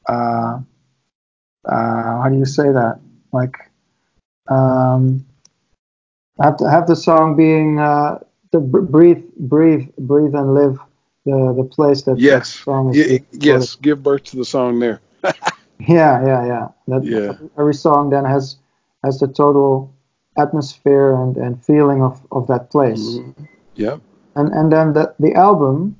uh, 0.09 0.59
uh, 1.65 2.21
how 2.21 2.27
do 2.31 2.37
you 2.37 2.45
say 2.45 2.71
that? 2.71 2.99
Like, 3.31 3.55
um, 4.49 5.25
have 6.41 6.57
to 6.57 6.69
have 6.69 6.87
the 6.87 6.95
song 6.95 7.35
being 7.35 7.79
uh, 7.79 8.19
to 8.51 8.59
breathe, 8.59 9.23
breathe, 9.37 9.87
breathe, 9.97 10.33
and 10.35 10.53
live 10.53 10.79
the 11.25 11.53
the 11.55 11.63
place 11.63 12.03
that 12.03 12.17
Yes. 12.17 12.57
the 12.57 12.63
song 12.63 12.89
is. 12.89 12.97
Yeah, 12.97 13.07
being 13.07 13.25
yes. 13.33 13.75
Give 13.75 14.01
birth 14.01 14.23
to 14.31 14.37
the 14.37 14.45
song 14.45 14.79
there. 14.79 14.99
Yeah, 15.87 16.19
yeah, 16.25 16.45
yeah. 16.45 16.67
That 16.89 17.03
Yeah. 17.05 17.37
every 17.57 17.73
song 17.73 18.09
then 18.09 18.25
has 18.25 18.57
has 19.03 19.19
the 19.19 19.27
total 19.27 19.89
atmosphere 20.37 21.15
and, 21.15 21.37
and 21.37 21.63
feeling 21.63 22.03
of, 22.03 22.19
of 22.31 22.47
that 22.47 22.69
place. 22.69 22.99
Mhm. 22.99 23.47
Yep. 23.75 24.01
And 24.35 24.51
and 24.53 24.71
then 24.71 24.91
the 24.93 25.15
the 25.19 25.33
album 25.35 25.95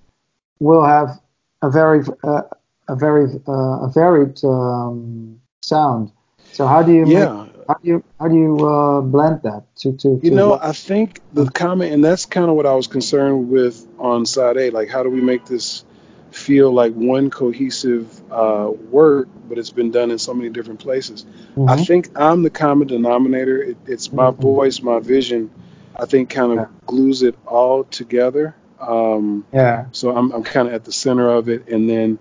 will 0.59 0.83
have 0.83 1.19
a 1.61 1.69
very 1.69 2.03
uh, 2.23 2.41
a 2.89 2.95
very 2.95 3.25
uh, 3.47 3.85
a 3.85 3.91
varied 3.93 4.43
um, 4.43 5.39
sound. 5.61 6.11
So 6.51 6.67
how 6.67 6.81
do 6.83 6.91
you 6.91 7.05
make, 7.05 7.29
how 7.67 7.75
do 7.81 7.87
you 7.87 8.03
how 8.19 8.27
do 8.27 8.35
you 8.35 8.65
uh, 8.67 9.01
blend 9.01 9.43
that 9.43 9.63
to 9.77 9.93
to, 9.93 10.19
You 10.21 10.31
to 10.31 10.35
know, 10.35 10.59
I 10.61 10.73
think 10.73 11.21
the 11.33 11.49
comment, 11.49 11.93
and 11.93 12.03
that's 12.03 12.25
kind 12.25 12.49
of 12.49 12.55
what 12.55 12.65
I 12.65 12.73
was 12.73 12.87
concerned 12.87 13.49
with 13.49 13.87
on 13.99 14.25
side 14.25 14.57
A. 14.57 14.71
Like, 14.71 14.89
how 14.89 15.03
do 15.03 15.09
we 15.09 15.21
make 15.21 15.45
this 15.45 15.85
feel 16.31 16.71
like 16.71 16.93
one 16.93 17.29
cohesive 17.29 18.05
uh, 18.31 18.71
work, 18.91 19.27
but 19.47 19.57
it's 19.57 19.71
been 19.71 19.91
done 19.91 20.11
in 20.11 20.17
so 20.17 20.33
many 20.33 20.49
different 20.49 20.79
places? 20.79 21.25
I 21.67 21.75
Mhm. 21.75 21.87
think 21.87 22.09
I'm 22.15 22.43
the 22.43 22.49
common 22.49 22.87
denominator. 22.87 23.61
It, 23.61 23.77
it's 23.85 24.11
my 24.11 24.31
Mhm. 24.31 24.41
voice, 24.41 24.81
my 24.81 24.99
vision. 24.99 25.51
I 25.95 26.05
think 26.05 26.29
kind 26.29 26.53
Yeah. 26.55 26.61
of 26.63 26.67
glues 26.87 27.23
it 27.23 27.35
all 27.45 27.83
together. 27.83 28.55
Um, 28.79 29.45
yeah 29.53 29.85
so 29.91 30.15
I'm, 30.15 30.31
I'm 30.31 30.43
kind 30.43 30.67
of 30.67 30.73
at 30.73 30.83
the 30.85 30.91
center 30.91 31.29
of 31.29 31.49
it, 31.49 31.67
and 31.67 31.89
then 31.89 32.19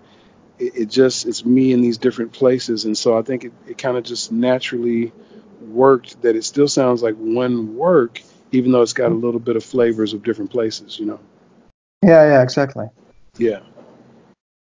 it, 0.59 0.75
it 0.75 0.89
just 0.89 1.25
it's 1.25 1.43
me 1.43 1.71
in 1.71 1.81
these 1.81 1.97
different 1.97 2.33
places, 2.33 2.85
and 2.85 2.97
so 2.97 3.17
I 3.17 3.21
think 3.21 3.45
it, 3.45 3.53
it 3.67 3.77
kind 3.77 3.97
of 3.97 4.03
just 4.03 4.31
naturally 4.31 5.11
worked 5.61 6.21
that 6.21 6.35
it 6.35 6.43
still 6.43 6.67
sounds 6.67 7.01
like 7.01 7.15
one 7.15 7.75
work, 7.75 8.21
even 8.51 8.71
though 8.71 8.81
it's 8.81 8.93
got 8.93 9.11
a 9.11 9.15
little 9.15 9.39
bit 9.39 9.55
of 9.55 9.63
flavors 9.63 10.13
of 10.13 10.23
different 10.23 10.51
places. 10.51 10.99
You 10.99 11.05
know? 11.07 11.19
yeah 12.03 12.23
yeah 12.29 12.43
exactly. 12.43 12.87
Yeah. 13.37 13.61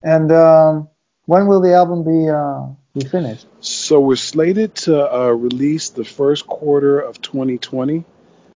And 0.03 0.31
um, 0.33 0.89
when 1.27 1.47
will 1.47 1.61
the 1.61 1.75
album 1.75 2.05
be 2.05 2.29
uh, 2.29 2.67
be 2.95 3.09
finished? 3.09 3.47
So 3.61 4.01
we're 4.01 4.17
slated 4.17 4.75
to 4.77 5.13
uh, 5.13 5.31
release 5.31 5.91
the 5.91 6.05
first 6.05 6.47
quarter 6.47 7.01
of 7.01 7.21
2020. 7.21 8.05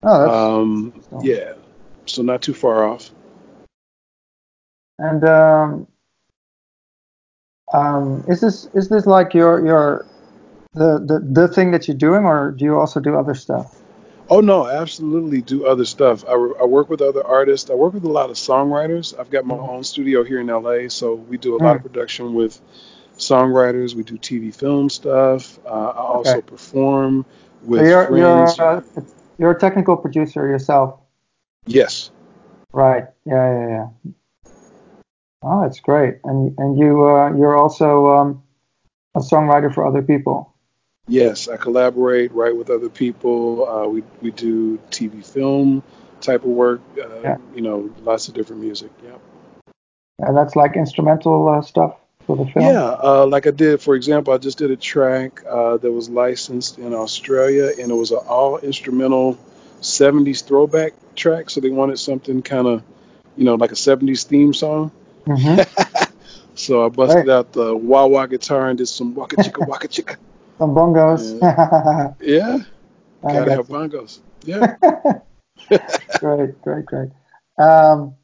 Oh, 0.03 0.20
that's 0.20 0.34
Um, 0.34 1.03
yeah, 1.22 1.53
so 2.05 2.22
not 2.22 2.41
too 2.41 2.53
far 2.53 2.84
off. 2.86 3.12
And 4.98 5.24
um, 5.25 5.88
um, 7.74 8.24
is 8.27 8.41
this 8.41 8.65
is 8.74 8.89
this 8.89 9.05
like 9.05 9.34
your 9.34 9.65
your 9.65 10.05
the, 10.74 11.00
the 11.05 11.41
the 11.41 11.48
thing 11.48 11.72
that 11.72 11.88
you're 11.88 11.98
doing, 11.98 12.25
or 12.25 12.51
do 12.51 12.65
you 12.65 12.77
also 12.77 13.00
do 13.00 13.15
other 13.15 13.34
stuff? 13.34 13.75
Oh 14.29 14.41
no, 14.41 14.67
absolutely 14.67 15.41
do 15.41 15.65
other 15.67 15.86
stuff. 15.86 16.25
I, 16.27 16.31
I 16.34 16.65
work 16.65 16.89
with 16.89 17.01
other 17.01 17.25
artists. 17.25 17.69
I 17.69 17.75
work 17.75 17.93
with 17.93 18.03
a 18.05 18.10
lot 18.10 18.29
of 18.29 18.36
songwriters. 18.38 19.17
I've 19.19 19.29
got 19.29 19.45
my 19.45 19.55
own 19.55 19.84
studio 19.84 20.24
here 20.24 20.39
in 20.39 20.48
LA, 20.48 20.89
so 20.89 21.13
we 21.13 21.38
do 21.38 21.55
a 21.55 21.60
lot 21.60 21.75
of 21.75 21.84
production 21.84 22.34
with 22.34 22.60
songwriters. 23.17 23.93
We 23.93 24.03
do 24.03 24.17
TV, 24.17 24.53
film 24.53 24.89
stuff. 24.89 25.60
Uh, 25.65 25.69
I 25.69 25.91
also 25.98 26.38
Okay. 26.38 26.48
perform 26.48 27.25
with 27.62 27.81
so 27.81 27.88
you're 27.88 28.17
you're 28.17 28.48
friends. 28.48 28.60
uh, 28.60 29.01
you're 29.38 29.51
a 29.51 29.60
technical 29.60 29.95
producer 29.98 30.48
yourself, 30.48 31.00
Yes, 31.67 32.10
right? 32.74 33.05
Yeah, 33.25 33.51
yeah, 33.53 33.67
yeah. 34.05 34.12
Oh, 35.47 35.61
that's 35.61 35.79
great. 35.79 36.15
And 36.23 36.57
and 36.57 36.77
you 36.77 37.05
uh, 37.07 37.31
you're 37.35 37.55
also 37.55 38.07
um, 38.07 38.43
a 39.15 39.19
songwriter 39.19 39.73
for 39.73 39.85
other 39.85 40.01
people. 40.01 40.53
yes, 41.07 41.47
I 41.47 41.57
collaborate, 41.57 42.31
write 42.31 42.57
with 42.57 42.71
other 42.71 42.89
people. 42.89 43.67
Uh, 43.69 43.87
we 43.87 44.03
we 44.21 44.31
do 44.31 44.79
TV, 44.89 45.23
film 45.23 45.83
type 46.19 46.43
of 46.43 46.49
work. 46.49 46.81
Uh, 46.97 47.19
Yeah. 47.21 47.37
You 47.53 47.61
know, 47.61 47.93
lots 48.03 48.27
of 48.27 48.33
different 48.33 48.61
music. 48.63 48.89
Yeah. 49.03 49.17
And 50.19 50.35
that's 50.35 50.55
like 50.55 50.75
instrumental 50.75 51.47
uh, 51.47 51.61
stuff 51.61 51.97
for 52.25 52.37
the 52.37 52.45
film. 52.51 52.65
Yeah, 52.65 52.83
uh, 53.03 53.27
like 53.27 53.45
I 53.45 53.51
did, 53.51 53.81
for 53.81 53.95
example, 53.95 54.33
I 54.33 54.37
just 54.37 54.57
did 54.57 54.71
a 54.71 54.75
track 54.77 55.43
uh, 55.47 55.77
that 55.77 55.91
was 55.91 56.09
licensed 56.09 56.79
in 56.79 56.93
Australia, 56.93 57.69
and 57.79 57.91
it 57.91 57.95
was 57.95 58.11
an 58.11 58.19
all 58.27 58.57
instrumental 58.57 59.37
70s 59.81 60.43
throwback 60.43 60.93
track. 61.15 61.49
So 61.51 61.61
they 61.61 61.69
wanted 61.69 61.99
something 61.99 62.41
kind 62.41 62.65
of, 62.65 62.83
you 63.37 63.43
know, 63.43 63.55
like 63.55 63.71
a 63.71 63.75
70s 63.75 64.25
theme 64.25 64.53
song. 64.53 64.91
Hmm 65.25 65.58
So 66.55 66.86
I 66.86 66.89
busted 66.89 67.27
Right. 67.27 67.29
out 67.29 67.51
the 67.51 67.75
wah 67.75 68.05
wah 68.05 68.25
guitar 68.25 68.70
and 68.70 68.77
did 68.77 68.88
some 68.88 69.13
waka 69.13 69.36
chicka 69.36 69.65
waka 69.67 69.88
chicka. 69.88 70.15
Some 70.58 70.74
bongos. 70.74 71.41
Yeah, 72.22 72.60
I 73.27 73.34
gotta 73.34 73.51
have 73.51 73.67
you. 73.67 73.75
bongos. 73.75 74.20
Yeah. 74.46 74.77
great, 76.20 76.62
great, 76.62 76.86
great. 76.86 77.10
Um, 77.58 78.15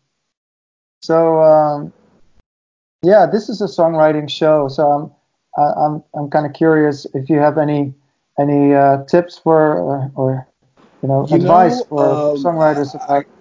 so 1.01 1.41
um, 1.41 1.91
yeah, 3.03 3.25
this 3.25 3.50
is 3.50 3.62
a 3.62 3.65
songwriting 3.65 4.29
show. 4.29 4.70
So 4.70 4.88
I'm 4.89 5.12
I, 5.58 5.74
I'm 5.86 6.03
I'm 6.15 6.29
kind 6.29 6.46
of 6.46 6.53
curious 6.53 7.05
if 7.13 7.29
you 7.29 7.39
have 7.39 7.58
any 7.58 7.93
any 8.39 8.74
uh, 8.74 9.03
tips 9.05 9.38
for 9.38 9.75
or, 9.77 10.12
or 10.15 10.48
you 11.01 11.10
know 11.10 11.27
You 11.29 11.36
advice 11.36 11.79
know, 11.79 11.86
for 11.89 12.12
um, 12.13 12.38
songwriters 12.38 12.96
about 12.96 13.25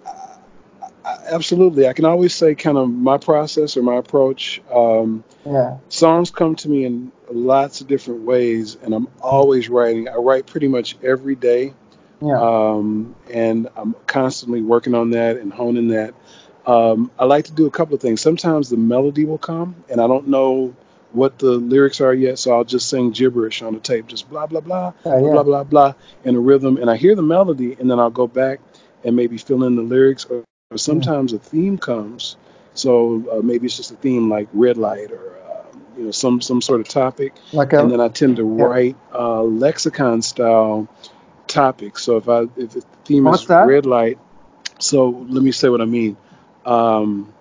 absolutely. 1.31 1.87
I 1.87 1.93
can 1.93 2.05
always 2.05 2.33
say 2.33 2.53
kind 2.55 2.77
of 2.77 2.89
my 2.89 3.17
process 3.17 3.77
or 3.77 3.83
my 3.83 3.95
approach. 3.95 4.61
Um, 4.71 5.23
yeah 5.45 5.77
songs 5.89 6.29
come 6.29 6.55
to 6.57 6.69
me 6.69 6.85
in 6.85 7.11
lots 7.31 7.81
of 7.81 7.87
different 7.87 8.21
ways, 8.21 8.77
and 8.83 8.93
I'm 8.93 9.07
always 9.21 9.69
writing. 9.69 10.07
I 10.09 10.15
write 10.15 10.45
pretty 10.45 10.67
much 10.67 10.97
every 11.01 11.35
day, 11.35 11.73
yeah 12.21 12.39
um, 12.39 13.15
and 13.31 13.69
I'm 13.75 13.95
constantly 14.05 14.61
working 14.61 14.93
on 14.93 15.11
that 15.11 15.37
and 15.37 15.51
honing 15.51 15.89
that. 15.89 16.13
Um, 16.65 17.09
I 17.17 17.25
like 17.25 17.45
to 17.45 17.51
do 17.51 17.65
a 17.65 17.71
couple 17.71 17.95
of 17.95 18.01
things. 18.01 18.21
Sometimes 18.21 18.69
the 18.69 18.77
melody 18.77 19.25
will 19.25 19.39
come, 19.39 19.83
and 19.89 19.99
I 19.99 20.07
don't 20.07 20.27
know 20.27 20.75
what 21.11 21.39
the 21.39 21.51
lyrics 21.51 21.99
are 22.01 22.13
yet, 22.13 22.39
so 22.39 22.53
I'll 22.53 22.63
just 22.63 22.87
sing 22.87 23.11
gibberish 23.11 23.61
on 23.61 23.73
the 23.73 23.79
tape, 23.79 24.07
just 24.07 24.29
blah 24.29 24.45
blah 24.45 24.61
blah, 24.61 24.93
blah 25.03 25.17
yeah 25.17 25.31
blah 25.31 25.43
blah 25.43 25.63
blah, 25.63 25.93
in 26.23 26.35
a 26.35 26.39
rhythm, 26.39 26.77
and 26.77 26.89
I 26.89 26.97
hear 26.97 27.15
the 27.15 27.23
melody, 27.23 27.75
and 27.79 27.89
then 27.89 27.99
I'll 27.99 28.11
go 28.11 28.27
back 28.27 28.59
and 29.03 29.15
maybe 29.15 29.37
fill 29.37 29.63
in 29.63 29.75
the 29.75 29.81
lyrics, 29.81 30.25
or, 30.25 30.43
or 30.71 30.77
sometimes 30.77 31.33
a 31.33 31.39
theme 31.39 31.77
comes. 31.77 32.37
So 32.73 33.23
uh, 33.31 33.41
maybe 33.41 33.67
it's 33.67 33.77
just 33.77 33.91
a 33.91 33.95
theme 33.95 34.29
like 34.29 34.47
red 34.53 34.77
light 34.77 35.11
or 35.11 35.35
uh, 35.35 35.77
you 35.97 36.05
know 36.05 36.11
some 36.11 36.41
some 36.41 36.61
sort 36.61 36.79
of 36.79 36.87
topic, 36.87 37.33
like 37.51 37.73
and 37.73 37.87
a 37.89 37.97
then 37.97 38.01
I 38.01 38.07
tend 38.07 38.37
to 38.37 38.57
yeah. 38.57 38.63
write 38.63 38.97
uh, 39.13 39.43
lexicon 39.43 40.21
style 40.21 40.87
topics. 41.47 42.03
So 42.03 42.17
if 42.17 42.29
I 42.29 42.43
if 42.55 42.71
the 42.71 42.83
theme 43.03 43.25
What's 43.25 43.41
is 43.41 43.47
that? 43.49 43.67
red 43.67 43.85
light, 43.85 44.17
so 44.79 45.09
let 45.09 45.43
me 45.43 45.51
say 45.51 45.67
what 45.67 45.81
I 45.81 45.85
mean. 45.85 46.15
Um, 46.65 47.33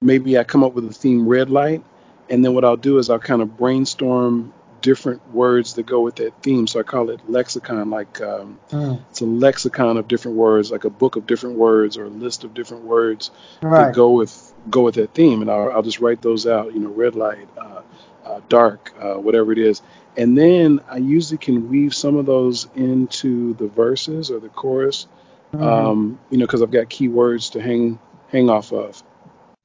maybe 0.00 0.38
I 0.38 0.44
come 0.44 0.64
up 0.64 0.72
with 0.72 0.86
a 0.86 0.92
theme 0.92 1.28
red 1.28 1.50
light, 1.50 1.84
and 2.30 2.42
then 2.42 2.54
what 2.54 2.64
I'll 2.64 2.76
do 2.76 2.96
is 2.96 3.10
I'll 3.10 3.18
kind 3.18 3.42
of 3.42 3.58
brainstorm 3.58 4.54
different 4.80 5.32
words 5.32 5.74
that 5.74 5.86
go 5.86 6.00
with 6.00 6.16
that 6.16 6.42
theme. 6.42 6.66
So 6.66 6.80
I 6.80 6.82
call 6.82 7.10
it 7.10 7.20
lexicon, 7.28 7.90
like 7.90 8.20
um, 8.20 8.58
Mm, 8.70 9.00
it's 9.10 9.20
a 9.20 9.26
lexicon 9.26 9.96
of 9.96 10.08
different 10.08 10.36
words, 10.36 10.70
like 10.70 10.84
a 10.84 10.90
book 10.90 11.16
of 11.16 11.26
different 11.26 11.56
words 11.56 11.96
or 11.96 12.04
a 12.04 12.08
list 12.08 12.44
of 12.44 12.54
different 12.54 12.84
words 12.84 13.30
that 13.62 13.94
go 13.94 14.12
with 14.12 14.52
go 14.70 14.82
with 14.82 14.96
that 14.96 15.14
theme, 15.14 15.40
and 15.42 15.50
I'll, 15.50 15.70
I'll 15.72 15.82
just 15.82 16.00
write 16.00 16.22
those 16.22 16.46
out. 16.46 16.74
You 16.74 16.80
know, 16.80 16.90
red 16.90 17.14
light, 17.14 17.48
uh, 17.56 17.82
uh, 18.24 18.40
dark, 18.48 18.92
uh, 19.00 19.14
whatever 19.14 19.52
it 19.52 19.58
is, 19.58 19.82
and 20.16 20.36
then 20.36 20.80
I 20.88 20.98
usually 20.98 21.38
can 21.38 21.68
weave 21.70 21.94
some 21.94 22.16
of 22.16 22.26
those 22.26 22.68
into 22.74 23.54
the 23.54 23.68
verses 23.68 24.30
or 24.30 24.40
the 24.40 24.48
chorus. 24.48 25.06
Mhm. 25.54 25.62
Um, 25.62 26.18
you 26.30 26.36
know, 26.38 26.44
because 26.46 26.60
I've 26.62 26.70
got 26.70 26.90
key 26.90 27.08
words 27.08 27.50
to 27.50 27.60
hang 27.62 27.98
hang 28.28 28.50
off 28.50 28.72
of. 28.72 29.02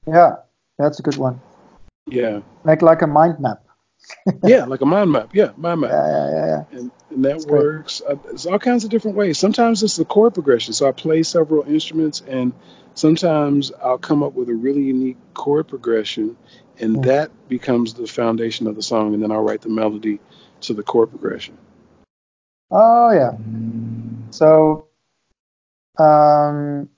yeah 0.07 0.35
that's 0.77 0.99
a 0.99 1.03
good 1.03 1.17
one. 1.17 1.39
Yeah, 2.07 2.41
Make 2.65 2.81
like 2.81 3.01
a 3.01 3.07
mind 3.07 3.39
map. 3.39 3.62
Yeah, 4.43 4.65
like 4.65 4.81
a 4.81 4.85
mind 4.87 5.11
map. 5.11 5.31
Yeah, 5.33 5.51
mind 5.57 5.81
map. 5.81 5.91
Yeah 5.91 6.07
yeah 6.07 6.29
yeah 6.31 6.45
yeah. 6.47 6.63
and, 6.71 6.91
and 7.11 7.25
that 7.25 7.41
That's 7.43 7.45
works. 7.45 8.01
Uh, 8.07 8.15
There's 8.15 8.45
all 8.45 8.59
kinds 8.59 8.83
of 8.83 8.91
different 8.91 9.17
ways. 9.17 9.39
Sometimes 9.39 9.83
it's 9.83 9.97
the 9.97 10.05
chord 10.05 10.35
progression. 10.35 10.73
So 10.73 10.87
I 10.87 10.93
play 10.93 11.23
several 11.23 11.63
instruments, 11.63 12.21
and 12.27 12.53
sometimes 12.95 13.71
I'll 13.83 13.97
come 13.99 14.23
up 14.23 14.33
with 14.33 14.49
a 14.49 14.55
really 14.55 14.83
unique 14.83 15.17
chord 15.33 15.67
progression, 15.69 16.37
and 16.79 17.01
Mm. 17.01 17.03
that 17.03 17.31
becomes 17.49 17.95
the 17.95 18.07
foundation 18.07 18.67
of 18.67 18.75
the 18.77 18.83
song. 18.83 19.15
And 19.15 19.23
then 19.23 19.31
I'll 19.31 19.43
write 19.43 19.61
the 19.63 19.69
melody 19.69 20.19
to 20.61 20.75
the 20.75 20.83
chord 20.83 21.11
progression. 21.11 21.57
Oh 22.71 23.11
yeah. 23.11 23.33
So 24.31 24.89
um, 25.99 26.89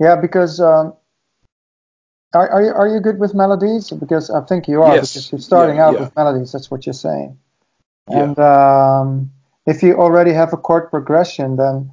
yeah, 0.00 0.16
because 0.16 0.60
um, 0.60 0.94
are, 2.34 2.48
are 2.48 2.62
you 2.62 2.70
are 2.72 2.88
you 2.88 3.00
good 3.00 3.18
with 3.18 3.34
melodies? 3.34 3.90
Because 3.90 4.30
I 4.30 4.40
think 4.42 4.68
you 4.68 4.82
are. 4.82 4.94
Yes. 4.96 5.12
Because 5.14 5.32
you're 5.32 5.40
starting 5.40 5.76
Yeah, 5.76 5.86
out 5.86 5.94
yeah. 5.94 6.00
with 6.00 6.16
melodies. 6.16 6.52
That's 6.52 6.70
what 6.70 6.86
you're 6.86 6.92
saying. 6.92 7.38
Yeah. 8.08 8.22
And 8.24 8.38
um, 8.38 9.30
if 9.66 9.82
you 9.82 9.94
already 9.94 10.32
have 10.32 10.52
a 10.52 10.56
chord 10.56 10.90
progression, 10.90 11.56
then 11.56 11.90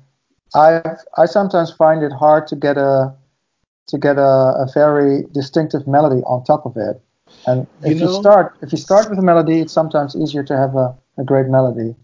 I 0.55 0.81
I 1.17 1.25
sometimes 1.25 1.71
find 1.71 2.03
it 2.03 2.11
hard 2.11 2.47
to 2.47 2.55
get 2.55 2.77
a 2.77 3.13
to 3.87 3.97
get 3.97 4.17
a, 4.17 4.65
a 4.65 4.67
very 4.73 5.23
distinctive 5.31 5.87
melody 5.87 6.21
on 6.23 6.43
top 6.43 6.65
of 6.65 6.75
it. 6.77 7.01
And 7.45 7.67
if 7.83 7.99
you 7.99 8.05
know- 8.05 8.19
start 8.21 8.55
if 8.61 8.71
you 8.71 8.77
start 8.77 9.09
with 9.09 9.19
a 9.19 9.23
melody, 9.23 9.59
it's 9.59 9.73
sometimes 9.73 10.15
easier 10.15 10.43
to 10.43 10.55
have 10.57 10.75
a, 10.75 10.95
a 11.17 11.23
great 11.23 11.47
melody. 11.47 11.95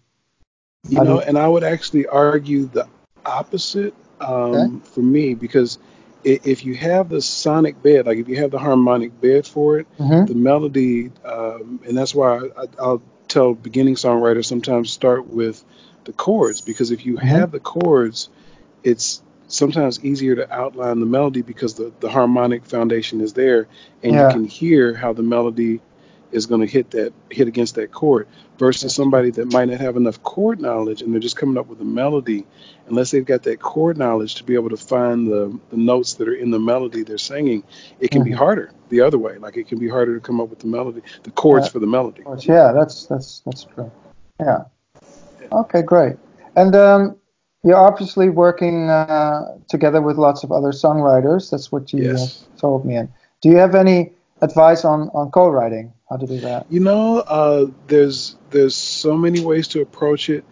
You 0.89 1.03
know, 1.03 1.15
you- 1.15 1.21
and 1.21 1.37
I 1.37 1.47
would 1.47 1.63
actually 1.63 2.07
argue 2.07 2.65
the 2.65 2.87
opposite 3.25 3.93
um, 4.19 4.81
for 4.81 5.01
me 5.01 5.33
because 5.33 5.77
if 6.23 6.65
you 6.65 6.75
have 6.75 7.09
the 7.09 7.21
sonic 7.21 7.81
bed, 7.81 8.05
like 8.05 8.17
if 8.17 8.27
you 8.27 8.37
have 8.37 8.51
the 8.51 8.59
harmonic 8.59 9.19
bed 9.19 9.45
for 9.45 9.79
it, 9.79 9.87
hmm 9.97 10.25
the 10.25 10.35
melody, 10.35 11.11
um, 11.25 11.81
and 11.85 11.97
that's 11.97 12.15
why 12.15 12.37
I, 12.57 12.65
I'll 12.79 13.01
tell 13.27 13.53
beginning 13.53 13.95
songwriters 13.95 14.45
sometimes 14.45 14.91
start 14.91 15.27
with 15.27 15.63
the 16.05 16.13
chords 16.13 16.61
because 16.61 16.91
if 16.91 17.05
you 17.05 17.15
Mhm. 17.15 17.21
have 17.21 17.51
the 17.51 17.59
chords, 17.59 18.29
it's 18.83 19.21
sometimes 19.47 20.03
easier 20.03 20.35
to 20.35 20.51
outline 20.53 20.99
the 20.99 21.05
melody 21.05 21.41
because 21.41 21.75
the, 21.75 21.91
the 21.99 22.09
harmonic 22.09 22.65
foundation 22.65 23.21
is 23.21 23.33
there 23.33 23.67
and 24.01 24.13
Yeah. 24.13 24.27
you 24.27 24.33
can 24.33 24.45
hear 24.45 24.93
how 24.93 25.13
the 25.13 25.23
melody 25.23 25.79
is 26.33 26.45
going 26.47 26.61
to 26.61 26.67
hit 26.67 26.91
that 26.91 27.13
hit 27.29 27.47
against 27.47 27.75
that 27.75 27.91
chord 27.91 28.27
versus 28.57 28.93
somebody 28.93 29.29
that 29.31 29.51
might 29.51 29.69
not 29.69 29.79
have 29.79 29.95
enough 29.97 30.21
chord 30.23 30.59
knowledge 30.59 31.01
and 31.01 31.13
they're 31.13 31.19
just 31.19 31.35
coming 31.37 31.57
up 31.57 31.67
with 31.67 31.79
a 31.81 31.85
melody 31.85 32.45
unless 32.87 33.11
they've 33.11 33.25
got 33.25 33.43
that 33.43 33.59
chord 33.61 33.97
knowledge 33.97 34.35
to 34.35 34.43
be 34.43 34.53
able 34.55 34.69
to 34.69 34.77
find 34.77 35.27
the, 35.27 35.57
the 35.69 35.77
notes 35.77 36.15
that 36.15 36.27
are 36.27 36.35
in 36.35 36.51
the 36.51 36.59
melody 36.59 37.03
they're 37.03 37.17
singing 37.17 37.63
it 37.99 38.11
can 38.11 38.23
be 38.23 38.31
Mhm. 38.31 38.35
harder 38.37 38.71
the 38.89 39.01
other 39.01 39.17
way 39.17 39.37
like 39.37 39.57
it 39.57 39.67
can 39.67 39.79
be 39.79 39.87
harder 39.89 40.15
to 40.15 40.21
come 40.21 40.39
up 40.41 40.49
with 40.49 40.59
the 40.59 40.67
melody 40.67 41.01
the 41.23 41.31
chords 41.31 41.67
Yeah. 41.67 41.71
for 41.71 41.79
the 41.79 41.87
melody. 41.87 42.23
Yeah, 42.39 42.71
that's 42.73 43.05
that's 43.07 43.39
that's 43.45 43.63
true. 43.65 43.91
Yeah. 44.39 44.65
Okay, 45.51 45.81
great. 45.81 46.15
And 46.55 46.75
um, 46.75 47.15
you're 47.63 47.77
obviously 47.77 48.29
working 48.29 48.89
uh, 48.89 49.57
together 49.69 50.01
with 50.01 50.17
lots 50.17 50.43
of 50.43 50.51
other 50.51 50.71
songwriters. 50.71 51.49
That's 51.51 51.71
what 51.71 51.93
you 51.93 52.03
Yes. 52.03 52.45
uh, 52.55 52.59
told 52.59 52.85
me. 52.85 52.95
And 52.95 53.09
do 53.41 53.49
you 53.49 53.57
have 53.57 53.75
any 53.75 54.13
advice 54.41 54.83
on 54.85 55.09
on 55.13 55.31
co-writing? 55.31 55.93
How 56.13 56.19
to 56.19 56.27
do 56.27 56.41
that? 56.41 56.67
You 56.69 56.79
know, 56.79 57.19
uh, 57.19 57.67
there's 57.87 58.35
there's 58.51 58.75
so 58.75 59.15
many 59.17 59.39
ways 59.41 59.67
to 59.69 59.81
approach 59.81 60.29
it. 60.29 60.43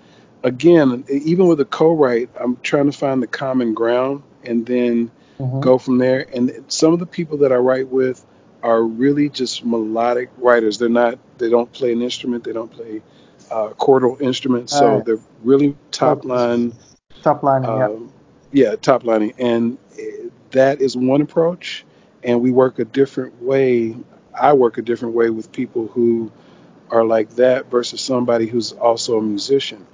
Again, 0.43 1.05
even 1.09 1.47
with 1.47 1.59
a 1.61 1.65
co-write, 1.65 2.29
I'm 2.39 2.57
trying 2.57 2.87
to 2.87 2.97
find 2.97 3.21
the 3.21 3.27
common 3.27 3.73
ground 3.73 4.23
and 4.43 4.65
then 4.65 5.11
hmm 5.39 5.61
go 5.61 5.77
from 5.77 5.97
there. 5.97 6.27
And 6.33 6.63
some 6.67 6.93
of 6.93 6.99
the 6.99 7.05
people 7.05 7.37
that 7.39 7.51
I 7.51 7.57
write 7.57 7.87
with 7.89 8.25
are 8.63 8.83
really 8.83 9.29
just 9.29 9.65
melodic 9.65 10.29
writers. 10.37 10.77
They're 10.77 10.89
not. 10.89 11.19
They 11.37 11.49
don't 11.49 11.71
play 11.71 11.93
an 11.93 12.01
instrument. 12.01 12.43
They 12.43 12.53
don't 12.53 12.71
play 12.71 13.01
uh, 13.51 13.69
chordal 13.79 14.19
instruments. 14.21 14.73
So 14.73 14.99
Right. 14.99 15.05
they're 15.05 15.19
really 15.43 15.75
top 15.91 16.25
line 16.25 16.73
Top 17.21 17.43
lining. 17.43 17.75
Yeah. 17.77 17.87
um, 17.87 18.11
yeah, 18.51 18.75
top 18.75 19.03
lining, 19.03 19.33
and 19.37 19.77
eh, 19.99 20.27
that 20.51 20.81
is 20.81 20.95
one 20.97 21.21
approach. 21.21 21.85
And 22.23 22.41
we 22.41 22.51
work 22.51 22.79
a 22.79 22.85
different 22.85 23.41
way. 23.41 23.95
I 24.33 24.53
work 24.53 24.77
a 24.77 24.81
different 24.81 25.15
way 25.15 25.29
with 25.29 25.51
people 25.51 25.87
who 25.87 26.31
are 26.89 27.03
like 27.05 27.29
that 27.35 27.71
versus 27.71 28.01
somebody 28.01 28.47
who's 28.47 28.71
also 28.73 29.17
a 29.17 29.21
musician 29.21 29.85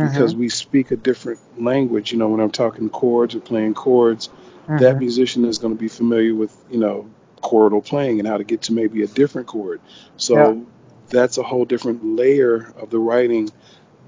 because 0.00 0.34
hmm 0.34 0.38
we 0.38 0.48
speak 0.48 0.90
a 0.90 0.96
different 0.96 1.38
language. 1.62 2.12
You 2.12 2.18
know, 2.18 2.28
when 2.28 2.40
I'm 2.40 2.50
talking 2.50 2.88
chords 2.90 3.34
or 3.34 3.40
playing 3.40 3.74
chords, 3.74 4.28
that 4.78 4.94
hmm 4.94 4.98
musician 4.98 5.44
is 5.44 5.58
going 5.58 5.74
to 5.74 5.80
be 5.80 5.88
familiar 5.88 6.34
with 6.34 6.56
you 6.70 6.78
know 6.78 7.08
chordal 7.42 7.84
playing 7.84 8.18
and 8.18 8.28
how 8.28 8.36
to 8.38 8.44
get 8.44 8.62
to 8.62 8.72
maybe 8.72 9.02
a 9.02 9.06
different 9.06 9.46
chord. 9.46 9.80
So 10.16 10.36
Yeah. 10.36 10.54
that's 11.08 11.38
a 11.38 11.42
whole 11.42 11.64
different 11.64 12.04
layer 12.04 12.72
of 12.78 12.90
the 12.90 12.98
writing 12.98 13.50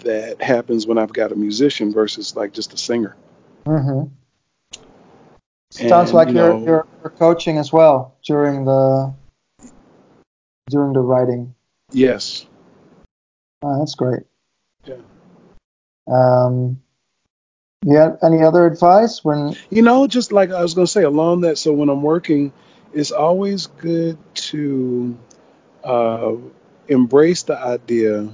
that 0.01 0.43
happens 0.43 0.87
when 0.87 0.99
I've 0.99 1.13
got 1.13 1.33
a 1.33 1.37
musician 1.37 1.93
versus 1.93 2.35
like 2.37 2.53
just 2.53 2.73
a 2.75 2.77
singer. 2.77 3.17
hmm 3.67 4.09
Sounds 5.71 6.13
And 6.13 6.15
like 6.15 6.29
you 6.29 6.35
know, 6.35 6.59
you're 6.67 6.87
you're 7.03 7.11
coaching 7.11 7.59
as 7.59 7.73
well 7.73 8.17
during 8.25 8.65
the 8.65 9.15
during 10.69 10.93
the 10.93 11.01
writing. 11.01 11.55
yes, 11.93 12.47
Oh, 13.63 13.79
that's 13.81 13.95
great. 13.97 14.23
Yeah. 14.85 14.97
Um, 16.07 16.81
yeah. 17.85 18.17
Any 18.23 18.43
other 18.43 18.67
advice 18.67 19.25
when? 19.25 19.57
you 19.71 19.83
know, 19.83 20.07
just 20.07 20.33
like 20.33 20.51
I 20.51 20.63
was 20.63 20.75
gonna 20.75 20.87
say, 20.87 21.03
along 21.03 21.43
that. 21.43 21.59
So 21.59 21.73
when 21.73 21.89
I'm 21.89 22.03
working, 22.03 22.53
it's 22.93 23.11
always 23.11 23.67
good 23.67 24.19
to 24.35 25.19
uh, 25.85 26.33
embrace 26.87 27.43
the 27.43 27.59
idea 27.59 28.29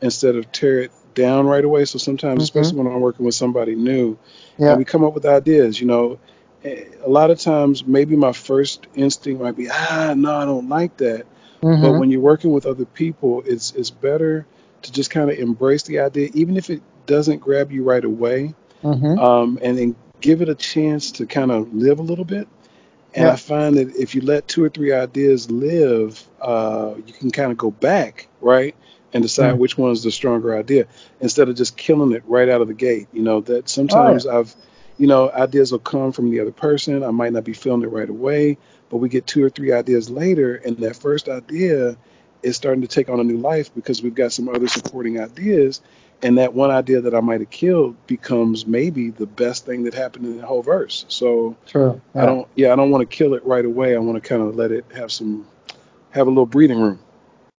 instead 0.00 0.36
of 0.36 0.52
tear 0.52 0.80
it 0.80 0.92
down 1.14 1.46
right 1.46 1.64
away. 1.64 1.84
So 1.86 1.98
sometimes, 1.98 2.42
hmm 2.42 2.44
especially 2.44 2.78
when 2.78 2.86
I'm 2.92 3.00
working 3.00 3.24
with 3.24 3.34
somebody 3.34 3.74
new, 3.74 4.18
and 4.58 4.78
we 4.78 4.84
come 4.84 5.04
up 5.04 5.14
with 5.14 5.24
ideas, 5.24 5.80
you 5.80 5.86
know, 5.86 6.18
eh, 6.64 6.84
a 7.02 7.08
lot 7.08 7.30
of 7.30 7.40
times 7.40 7.86
maybe 7.86 8.14
my 8.16 8.32
first 8.32 8.86
instinct 8.94 9.40
might 9.40 9.56
be, 9.56 9.68
ah, 9.70 10.14
no, 10.16 10.36
I 10.36 10.44
don't 10.44 10.68
like 10.68 10.98
that. 10.98 11.26
But 11.60 11.92
hmm 11.92 11.98
when 11.98 12.10
you're 12.10 12.20
working 12.20 12.52
with 12.52 12.66
other 12.66 12.84
people, 12.84 13.42
it's 13.46 13.72
it's 13.72 13.90
better 13.90 14.46
to 14.82 14.92
just 14.92 15.10
kind 15.10 15.30
of 15.30 15.38
embrace 15.38 15.82
the 15.84 16.00
idea, 16.00 16.30
even 16.34 16.56
if 16.56 16.70
it 16.70 16.82
doesn't 17.06 17.38
grab 17.38 17.72
you 17.72 17.82
right 17.84 18.04
away, 18.04 18.54
hmm 18.82 19.18
um, 19.18 19.58
and 19.62 19.78
then 19.78 19.96
give 20.20 20.42
it 20.42 20.48
a 20.48 20.54
chance 20.54 21.12
to 21.12 21.26
kind 21.26 21.50
of 21.50 21.72
live 21.74 21.98
a 21.98 22.02
little 22.02 22.24
bit. 22.24 22.48
And 23.14 23.28
I 23.28 23.36
find 23.36 23.76
that 23.76 23.96
if 23.96 24.14
you 24.14 24.20
let 24.20 24.46
two 24.46 24.62
or 24.64 24.68
three 24.68 24.92
ideas 24.92 25.50
live, 25.50 26.22
uh, 26.40 26.94
you 27.06 27.12
can 27.14 27.30
kind 27.30 27.50
of 27.50 27.56
go 27.56 27.70
back, 27.70 28.28
right, 28.40 28.74
and 29.12 29.22
decide 29.22 29.54
Mm. 29.54 29.58
which 29.58 29.78
one's 29.78 30.02
the 30.02 30.10
stronger 30.10 30.56
idea 30.56 30.86
instead 31.20 31.48
of 31.48 31.56
just 31.56 31.76
killing 31.76 32.12
it 32.12 32.24
right 32.26 32.48
out 32.48 32.60
of 32.60 32.68
the 32.68 32.74
gate. 32.74 33.08
You 33.12 33.22
know, 33.22 33.40
that 33.42 33.68
Oh 33.68 33.68
sometimes 33.68 34.26
yeah. 34.26 34.38
I've, 34.38 34.54
you 34.98 35.06
know, 35.06 35.30
ideas 35.30 35.72
will 35.72 35.78
come 35.78 36.12
from 36.12 36.30
the 36.30 36.40
other 36.40 36.52
person. 36.52 37.02
I 37.02 37.10
might 37.10 37.32
not 37.32 37.44
be 37.44 37.54
feeling 37.54 37.82
it 37.82 37.90
right 37.90 38.08
away, 38.08 38.58
but 38.88 38.98
we 38.98 39.08
get 39.08 39.26
two 39.26 39.44
or 39.44 39.50
three 39.50 39.72
ideas 39.72 40.10
later, 40.10 40.56
and 40.56 40.76
that 40.78 40.96
first 40.96 41.28
idea 41.28 41.96
is 42.42 42.56
starting 42.56 42.82
to 42.82 42.88
take 42.88 43.08
on 43.08 43.20
a 43.20 43.24
new 43.24 43.38
life 43.38 43.74
because 43.74 44.02
we've 44.02 44.14
got 44.14 44.32
some 44.32 44.48
other 44.48 44.68
supporting 44.68 45.20
ideas. 45.20 45.80
And 46.22 46.38
that 46.38 46.54
one 46.54 46.70
idea 46.70 47.02
that 47.02 47.14
I 47.14 47.20
might 47.20 47.40
have 47.40 47.50
killed 47.50 47.94
becomes 48.06 48.66
maybe 48.66 49.10
the 49.10 49.26
best 49.26 49.66
thing 49.66 49.84
that 49.84 49.92
happened 49.92 50.24
in 50.24 50.38
the 50.38 50.46
whole 50.46 50.62
verse. 50.62 51.04
So, 51.08 51.56
True. 51.66 52.00
I 52.14 52.24
don't. 52.24 52.48
Yeah, 52.54 52.72
I 52.72 52.76
don't 52.76 52.90
want 52.90 53.08
to 53.08 53.16
kill 53.16 53.34
it 53.34 53.44
right 53.44 53.64
away. 53.64 53.94
I 53.94 53.98
want 53.98 54.22
to 54.22 54.26
kind 54.26 54.40
of 54.40 54.56
let 54.56 54.70
it 54.72 54.86
have 54.94 55.12
some, 55.12 55.46
have 56.10 56.26
a 56.26 56.30
little 56.30 56.46
breathing 56.46 56.80
room. 56.80 56.98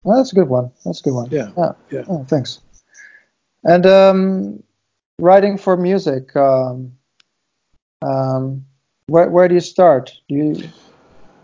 Well, 0.04 0.18
that's 0.18 0.32
a 0.32 0.36
good 0.36 0.50
one. 0.50 0.72
That's 0.84 1.02
a 1.02 1.04
good 1.04 1.14
one. 1.14 1.30
Yeah, 1.30 1.52
Yeah. 1.56 1.74
yeah. 1.92 2.04
Oh, 2.08 2.26
thanks. 2.28 2.62
And 3.64 3.86
um, 3.86 4.64
writing 5.20 5.58
for 5.58 5.78
music. 5.78 6.36
Um, 6.36 6.94
um, 8.02 8.66
where 9.08 9.30
where 9.30 9.48
do 9.48 9.56
you 9.56 9.62
start? 9.62 10.14
Do 10.30 10.36
you 10.36 10.70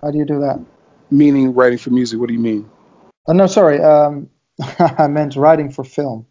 how 0.03 0.11
do 0.11 0.17
you 0.17 0.25
do 0.25 0.39
that? 0.41 0.63
Meaning 1.09 1.53
writing 1.53 1.77
for 1.77 1.89
music. 1.91 2.19
What 2.19 2.27
do 2.27 2.33
you 2.33 2.39
mean? 2.39 2.69
Oh 3.27 3.33
no, 3.33 3.47
sorry. 3.47 3.79
Um, 3.81 4.29
I 4.79 5.07
meant 5.07 5.35
writing 5.35 5.71
for 5.71 5.83
film. 5.83 6.25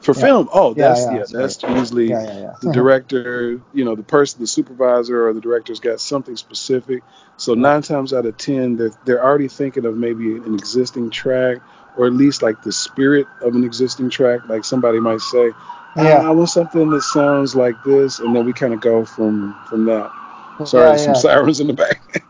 For 0.00 0.14
Yeah. 0.14 0.20
film? 0.22 0.48
Oh, 0.52 0.74
Yeah. 0.74 0.88
that's 0.88 1.00
Yeah. 1.04 1.12
yeah. 1.16 1.24
Sorry. 1.24 1.42
That's 1.42 1.62
usually 1.62 2.08
Yeah. 2.08 2.22
Yeah. 2.40 2.52
the 2.62 2.72
director. 2.80 3.60
You 3.74 3.84
know, 3.84 3.94
the 3.94 4.02
person, 4.02 4.40
the 4.40 4.46
supervisor, 4.46 5.28
or 5.28 5.32
the 5.34 5.40
director's 5.42 5.80
got 5.80 6.00
something 6.00 6.36
specific. 6.36 7.02
So 7.36 7.54
yeah. 7.54 7.60
nine 7.62 7.82
times 7.82 8.12
out 8.14 8.24
of 8.24 8.36
ten, 8.38 8.76
they're 8.76 8.92
they're 9.04 9.22
already 9.22 9.48
thinking 9.48 9.84
of 9.84 9.96
maybe 9.96 10.36
an 10.36 10.54
existing 10.54 11.10
track, 11.10 11.58
or 11.98 12.06
at 12.06 12.14
least 12.14 12.42
like 12.42 12.62
the 12.62 12.72
spirit 12.72 13.26
of 13.42 13.54
an 13.54 13.64
existing 13.64 14.08
track. 14.08 14.48
Like 14.48 14.64
somebody 14.64 15.00
might 15.00 15.20
say, 15.20 15.50
ah, 15.96 16.02
Yeah. 16.02 16.26
I 16.26 16.30
want 16.30 16.48
something 16.48 16.88
that 16.90 17.02
sounds 17.02 17.54
like 17.54 17.76
this, 17.84 18.18
and 18.20 18.34
then 18.34 18.46
we 18.46 18.54
kind 18.54 18.72
of 18.72 18.80
go 18.80 19.04
from 19.04 19.54
from 19.68 19.84
that. 19.84 20.10
Sorry, 20.64 20.90
Yeah. 20.90 20.96
some 20.96 21.14
Yeah. 21.14 21.20
sirens 21.20 21.60
in 21.60 21.66
the 21.66 21.74
back. 21.74 22.24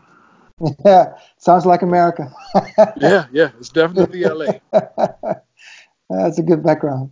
Yeah. 0.85 1.15
Sounds 1.37 1.65
like 1.65 1.81
America. 1.81 2.33
Yeah, 2.95 3.25
yeah, 3.31 3.51
it's 3.59 3.69
definitely 3.69 4.25
LA. 4.25 4.59
That's 6.09 6.39
a 6.39 6.43
good 6.43 6.63
background. 6.63 7.11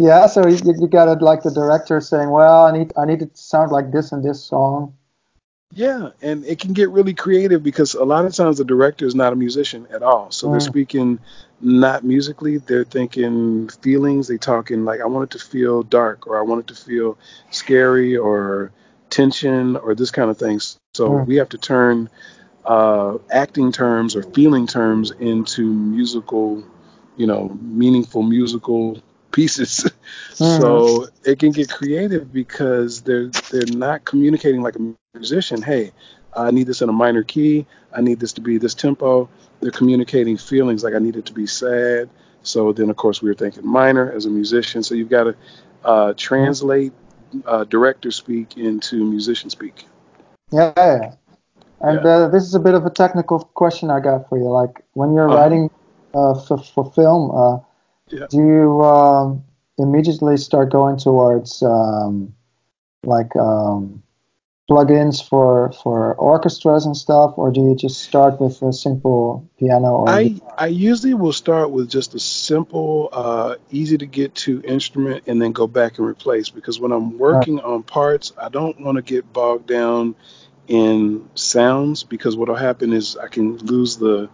Yeah, 0.00 0.26
so 0.26 0.46
you, 0.46 0.58
you 0.64 0.88
got 0.88 1.08
it 1.08 1.22
like 1.22 1.42
the 1.42 1.50
director 1.50 2.00
saying, 2.00 2.30
"Well, 2.30 2.66
I 2.66 2.72
need 2.72 2.92
I 2.96 3.04
need 3.04 3.22
it 3.22 3.34
to 3.34 3.40
sound 3.40 3.70
like 3.70 3.92
this 3.92 4.12
in 4.12 4.22
this 4.22 4.42
song." 4.44 4.96
Yeah, 5.72 6.10
and 6.20 6.44
it 6.46 6.58
can 6.58 6.72
get 6.72 6.90
really 6.90 7.14
creative 7.14 7.62
because 7.62 7.94
a 7.94 8.04
lot 8.04 8.24
of 8.24 8.34
times 8.34 8.58
the 8.58 8.64
director 8.64 9.06
is 9.06 9.14
not 9.14 9.32
a 9.32 9.36
musician 9.36 9.86
at 9.90 10.02
all. 10.02 10.32
So 10.32 10.48
they're 10.48 10.58
Mm, 10.58 10.66
speaking 10.66 11.20
not 11.60 12.02
musically, 12.02 12.58
they're 12.58 12.84
thinking 12.84 13.68
feelings. 13.68 14.26
They 14.26 14.38
talking 14.38 14.84
like 14.84 15.00
I 15.00 15.06
want 15.06 15.32
it 15.32 15.38
to 15.38 15.44
feel 15.44 15.82
dark 15.84 16.26
or 16.26 16.38
I 16.38 16.42
want 16.42 16.62
it 16.62 16.74
to 16.74 16.82
feel 16.82 17.18
scary 17.50 18.16
or 18.16 18.72
tension 19.10 19.76
or 19.76 19.94
this 19.94 20.10
kind 20.10 20.30
of 20.30 20.38
things. 20.38 20.76
So 20.94 21.10
mm, 21.10 21.26
we 21.26 21.36
have 21.36 21.50
to 21.50 21.58
turn 21.58 22.10
uh, 22.64 23.18
acting 23.30 23.72
terms 23.72 24.16
or 24.16 24.22
feeling 24.22 24.66
terms 24.66 25.10
into 25.12 25.64
musical, 25.64 26.62
you 27.16 27.26
know, 27.26 27.56
meaningful 27.62 28.22
musical 28.22 29.00
pieces. 29.32 29.84
mhm, 29.84 30.36
so 30.36 31.06
it 31.24 31.38
can 31.38 31.52
get 31.52 31.70
creative 31.70 32.32
because 32.32 33.02
they're 33.02 33.28
they're 33.50 33.76
not 33.76 34.04
communicating 34.04 34.62
like 34.62 34.76
a 34.76 34.94
musician. 35.14 35.62
Hey, 35.62 35.92
I 36.36 36.50
need 36.50 36.66
this 36.66 36.82
in 36.82 36.88
a 36.88 36.92
minor 36.92 37.22
key. 37.22 37.66
I 37.92 38.00
need 38.00 38.20
this 38.20 38.32
to 38.34 38.40
be 38.40 38.58
this 38.58 38.74
tempo. 38.74 39.28
They're 39.60 39.70
communicating 39.70 40.36
feelings 40.36 40.84
like 40.84 40.94
I 40.94 40.98
need 40.98 41.16
it 41.16 41.26
to 41.26 41.32
be 41.32 41.46
sad. 41.46 42.08
So 42.42 42.72
then, 42.72 42.88
of 42.90 42.96
course, 42.96 43.20
we 43.20 43.28
were 43.28 43.34
thinking 43.34 43.66
minor 43.66 44.10
as 44.12 44.26
a 44.26 44.30
musician. 44.30 44.82
So 44.82 44.94
you've 44.94 45.10
got 45.10 45.24
to 45.24 45.36
uh, 45.84 46.14
translate 46.16 46.92
uh, 47.44 47.64
director 47.64 48.10
speak 48.10 48.56
into 48.56 49.04
musician 49.04 49.50
speak. 49.50 49.84
Yeah. 50.50 51.14
And 51.80 52.04
yeah. 52.04 52.10
Uh, 52.10 52.28
this 52.28 52.44
is 52.44 52.54
a 52.54 52.60
bit 52.60 52.74
of 52.74 52.84
a 52.84 52.90
technical 52.90 53.40
question 53.40 53.90
I 53.90 54.00
got 54.00 54.28
for 54.28 54.38
you. 54.38 54.48
Like 54.50 54.84
when 54.92 55.14
you're 55.14 55.28
uh-huh. 55.28 55.38
writing 55.38 55.70
uh, 56.14 56.34
for, 56.40 56.58
for 56.58 56.90
film, 56.92 57.30
uh, 57.30 57.58
yeah. 58.08 58.26
do 58.28 58.38
you 58.38 58.82
um, 58.82 59.44
immediately 59.78 60.36
start 60.36 60.70
going 60.70 60.98
towards 60.98 61.62
um, 61.62 62.34
like 63.02 63.34
um, 63.36 64.02
plugins 64.70 65.26
for 65.26 65.72
for 65.82 66.14
orchestras 66.14 66.86
and 66.86 66.96
stuff, 66.96 67.34
or 67.36 67.50
do 67.50 67.60
you 67.60 67.74
just 67.74 68.02
start 68.02 68.40
with 68.40 68.60
a 68.62 68.72
simple 68.72 69.48
piano? 69.58 69.88
Or 69.88 70.08
I 70.08 70.40
I 70.58 70.66
usually 70.66 71.14
will 71.14 71.32
start 71.32 71.70
with 71.70 71.88
just 71.88 72.14
a 72.14 72.20
simple, 72.20 73.08
uh, 73.12 73.56
easy 73.70 73.96
to 73.98 74.06
get 74.06 74.34
to 74.36 74.60
instrument, 74.62 75.24
and 75.26 75.40
then 75.40 75.52
go 75.52 75.66
back 75.66 75.98
and 75.98 76.06
replace. 76.06 76.50
Because 76.50 76.78
when 76.78 76.92
I'm 76.92 77.18
working 77.18 77.56
right. 77.56 77.64
on 77.64 77.82
parts, 77.82 78.32
I 78.36 78.48
don't 78.48 78.78
want 78.80 78.96
to 78.96 79.02
get 79.02 79.32
bogged 79.32 79.66
down 79.66 80.14
in 80.70 81.28
sounds 81.34 82.04
because 82.04 82.36
what'll 82.36 82.54
happen 82.54 82.92
is 82.92 83.16
I 83.16 83.26
can 83.26 83.58
lose 83.58 83.96
the 83.96 84.30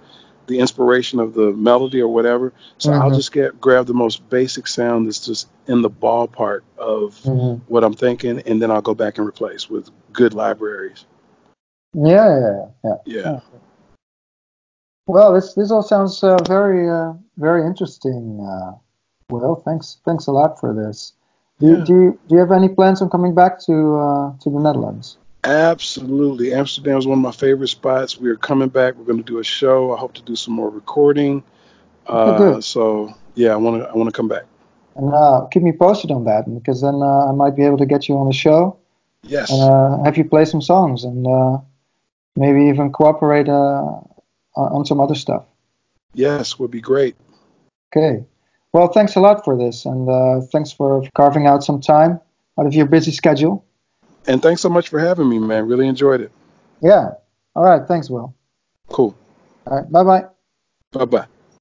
the 0.46 0.60
inspiration 0.60 1.18
of 1.18 1.34
the 1.34 1.50
melody 1.50 2.00
or 2.00 2.12
whatever. 2.12 2.52
So 2.78 2.90
mm-hmm. 2.90 3.02
I'll 3.02 3.10
just 3.10 3.32
get 3.32 3.58
grab 3.58 3.86
the 3.86 3.94
most 3.94 4.28
basic 4.28 4.66
sound 4.66 5.06
that's 5.06 5.24
just 5.24 5.48
in 5.66 5.80
the 5.80 5.90
ballpark 5.90 6.60
of 6.76 7.18
mm-hmm. 7.22 7.64
what 7.72 7.82
I'm 7.82 7.94
thinking, 7.94 8.42
and 8.46 8.60
then 8.60 8.70
I'll 8.70 8.82
go 8.82 8.94
back 8.94 9.16
and 9.18 9.26
replace 9.26 9.68
with 9.68 9.90
good 10.12 10.34
libraries. 10.34 11.06
Yeah, 11.94 12.38
yeah, 12.38 12.66
yeah. 12.84 12.96
Yeah. 13.06 13.40
Well, 15.06 15.32
this 15.32 15.54
this 15.54 15.70
all 15.70 15.82
sounds 15.82 16.22
uh, 16.22 16.36
very 16.46 16.88
uh, 16.88 17.14
very 17.38 17.66
interesting. 17.66 18.46
Uh, 18.46 18.72
Wil, 19.30 19.62
thanks 19.64 19.98
thanks 20.04 20.26
a 20.26 20.32
lot 20.32 20.60
for 20.60 20.74
this. 20.74 21.14
Do, 21.60 21.78
yeah. 21.78 21.84
do 21.84 21.92
you 21.94 22.20
do 22.28 22.34
you 22.34 22.40
have 22.40 22.52
any 22.52 22.68
plans 22.68 23.00
on 23.00 23.08
coming 23.08 23.34
back 23.34 23.58
to 23.60 23.96
uh, 23.96 24.38
to 24.40 24.50
the 24.50 24.60
Netherlands? 24.60 25.16
Absolutely. 25.46 26.52
Amsterdam 26.52 26.98
is 26.98 27.06
one 27.06 27.18
of 27.18 27.22
my 27.22 27.30
favorite 27.30 27.68
spots. 27.68 28.18
We 28.18 28.28
are 28.30 28.36
coming 28.36 28.68
back. 28.68 28.96
We're 28.96 29.04
going 29.04 29.22
to 29.22 29.24
do 29.24 29.38
a 29.38 29.44
show. 29.44 29.94
I 29.94 29.98
hope 29.98 30.12
to 30.14 30.22
do 30.22 30.34
some 30.34 30.54
more 30.54 30.68
recording. 30.68 31.44
Uh, 32.04 32.60
so 32.60 33.14
yeah, 33.36 33.52
I 33.52 33.56
want 33.56 33.80
to 33.80 33.88
I 33.88 33.94
want 33.94 34.08
to 34.08 34.16
come 34.16 34.26
back. 34.26 34.42
And 34.96 35.14
uh, 35.14 35.46
keep 35.52 35.62
me 35.62 35.70
posted 35.70 36.10
on 36.10 36.24
that 36.24 36.52
because 36.52 36.82
then 36.82 36.96
uh, 37.00 37.28
I 37.28 37.32
might 37.32 37.54
be 37.54 37.62
able 37.62 37.76
to 37.78 37.86
get 37.86 38.08
you 38.08 38.16
on 38.16 38.26
the 38.26 38.32
show. 38.32 38.76
Yes. 39.22 39.52
And 39.52 39.62
uh, 39.62 40.02
have 40.02 40.16
you 40.16 40.24
play 40.24 40.44
some 40.46 40.60
songs 40.60 41.04
and 41.04 41.24
uh, 41.26 41.58
maybe 42.34 42.64
even 42.64 42.90
cooperate 42.90 43.48
uh, 43.48 44.00
on 44.56 44.84
some 44.84 45.00
other 45.00 45.14
stuff. 45.14 45.44
Yes, 46.14 46.58
would 46.58 46.72
be 46.72 46.80
great. 46.80 47.14
Okay. 47.94 48.24
Well, 48.72 48.88
thanks 48.88 49.14
a 49.14 49.20
lot 49.20 49.44
for 49.44 49.56
this, 49.56 49.84
and 49.84 50.08
thanks 50.50 50.72
for 50.72 51.02
carving 51.14 51.46
out 51.46 51.62
some 51.62 51.80
time 51.80 52.20
out 52.58 52.66
of 52.66 52.74
your 52.74 52.86
busy 52.86 53.12
schedule. 53.12 53.64
And 54.26 54.42
thanks 54.42 54.60
so 54.60 54.68
much 54.68 54.88
for 54.88 54.98
having 54.98 55.28
me, 55.28 55.38
man. 55.38 55.66
Really 55.66 55.86
enjoyed 55.86 56.20
it. 56.20 56.32
Yeah. 56.80 57.10
All 57.54 57.64
right. 57.64 57.86
Thanks, 57.86 58.10
Wil. 58.10 58.34
Cool. 58.88 59.16
All 59.66 59.78
right. 59.78 59.90
Bye 59.90 60.04
bye. 60.04 60.24
Bye 60.92 61.04
bye. 61.04 61.26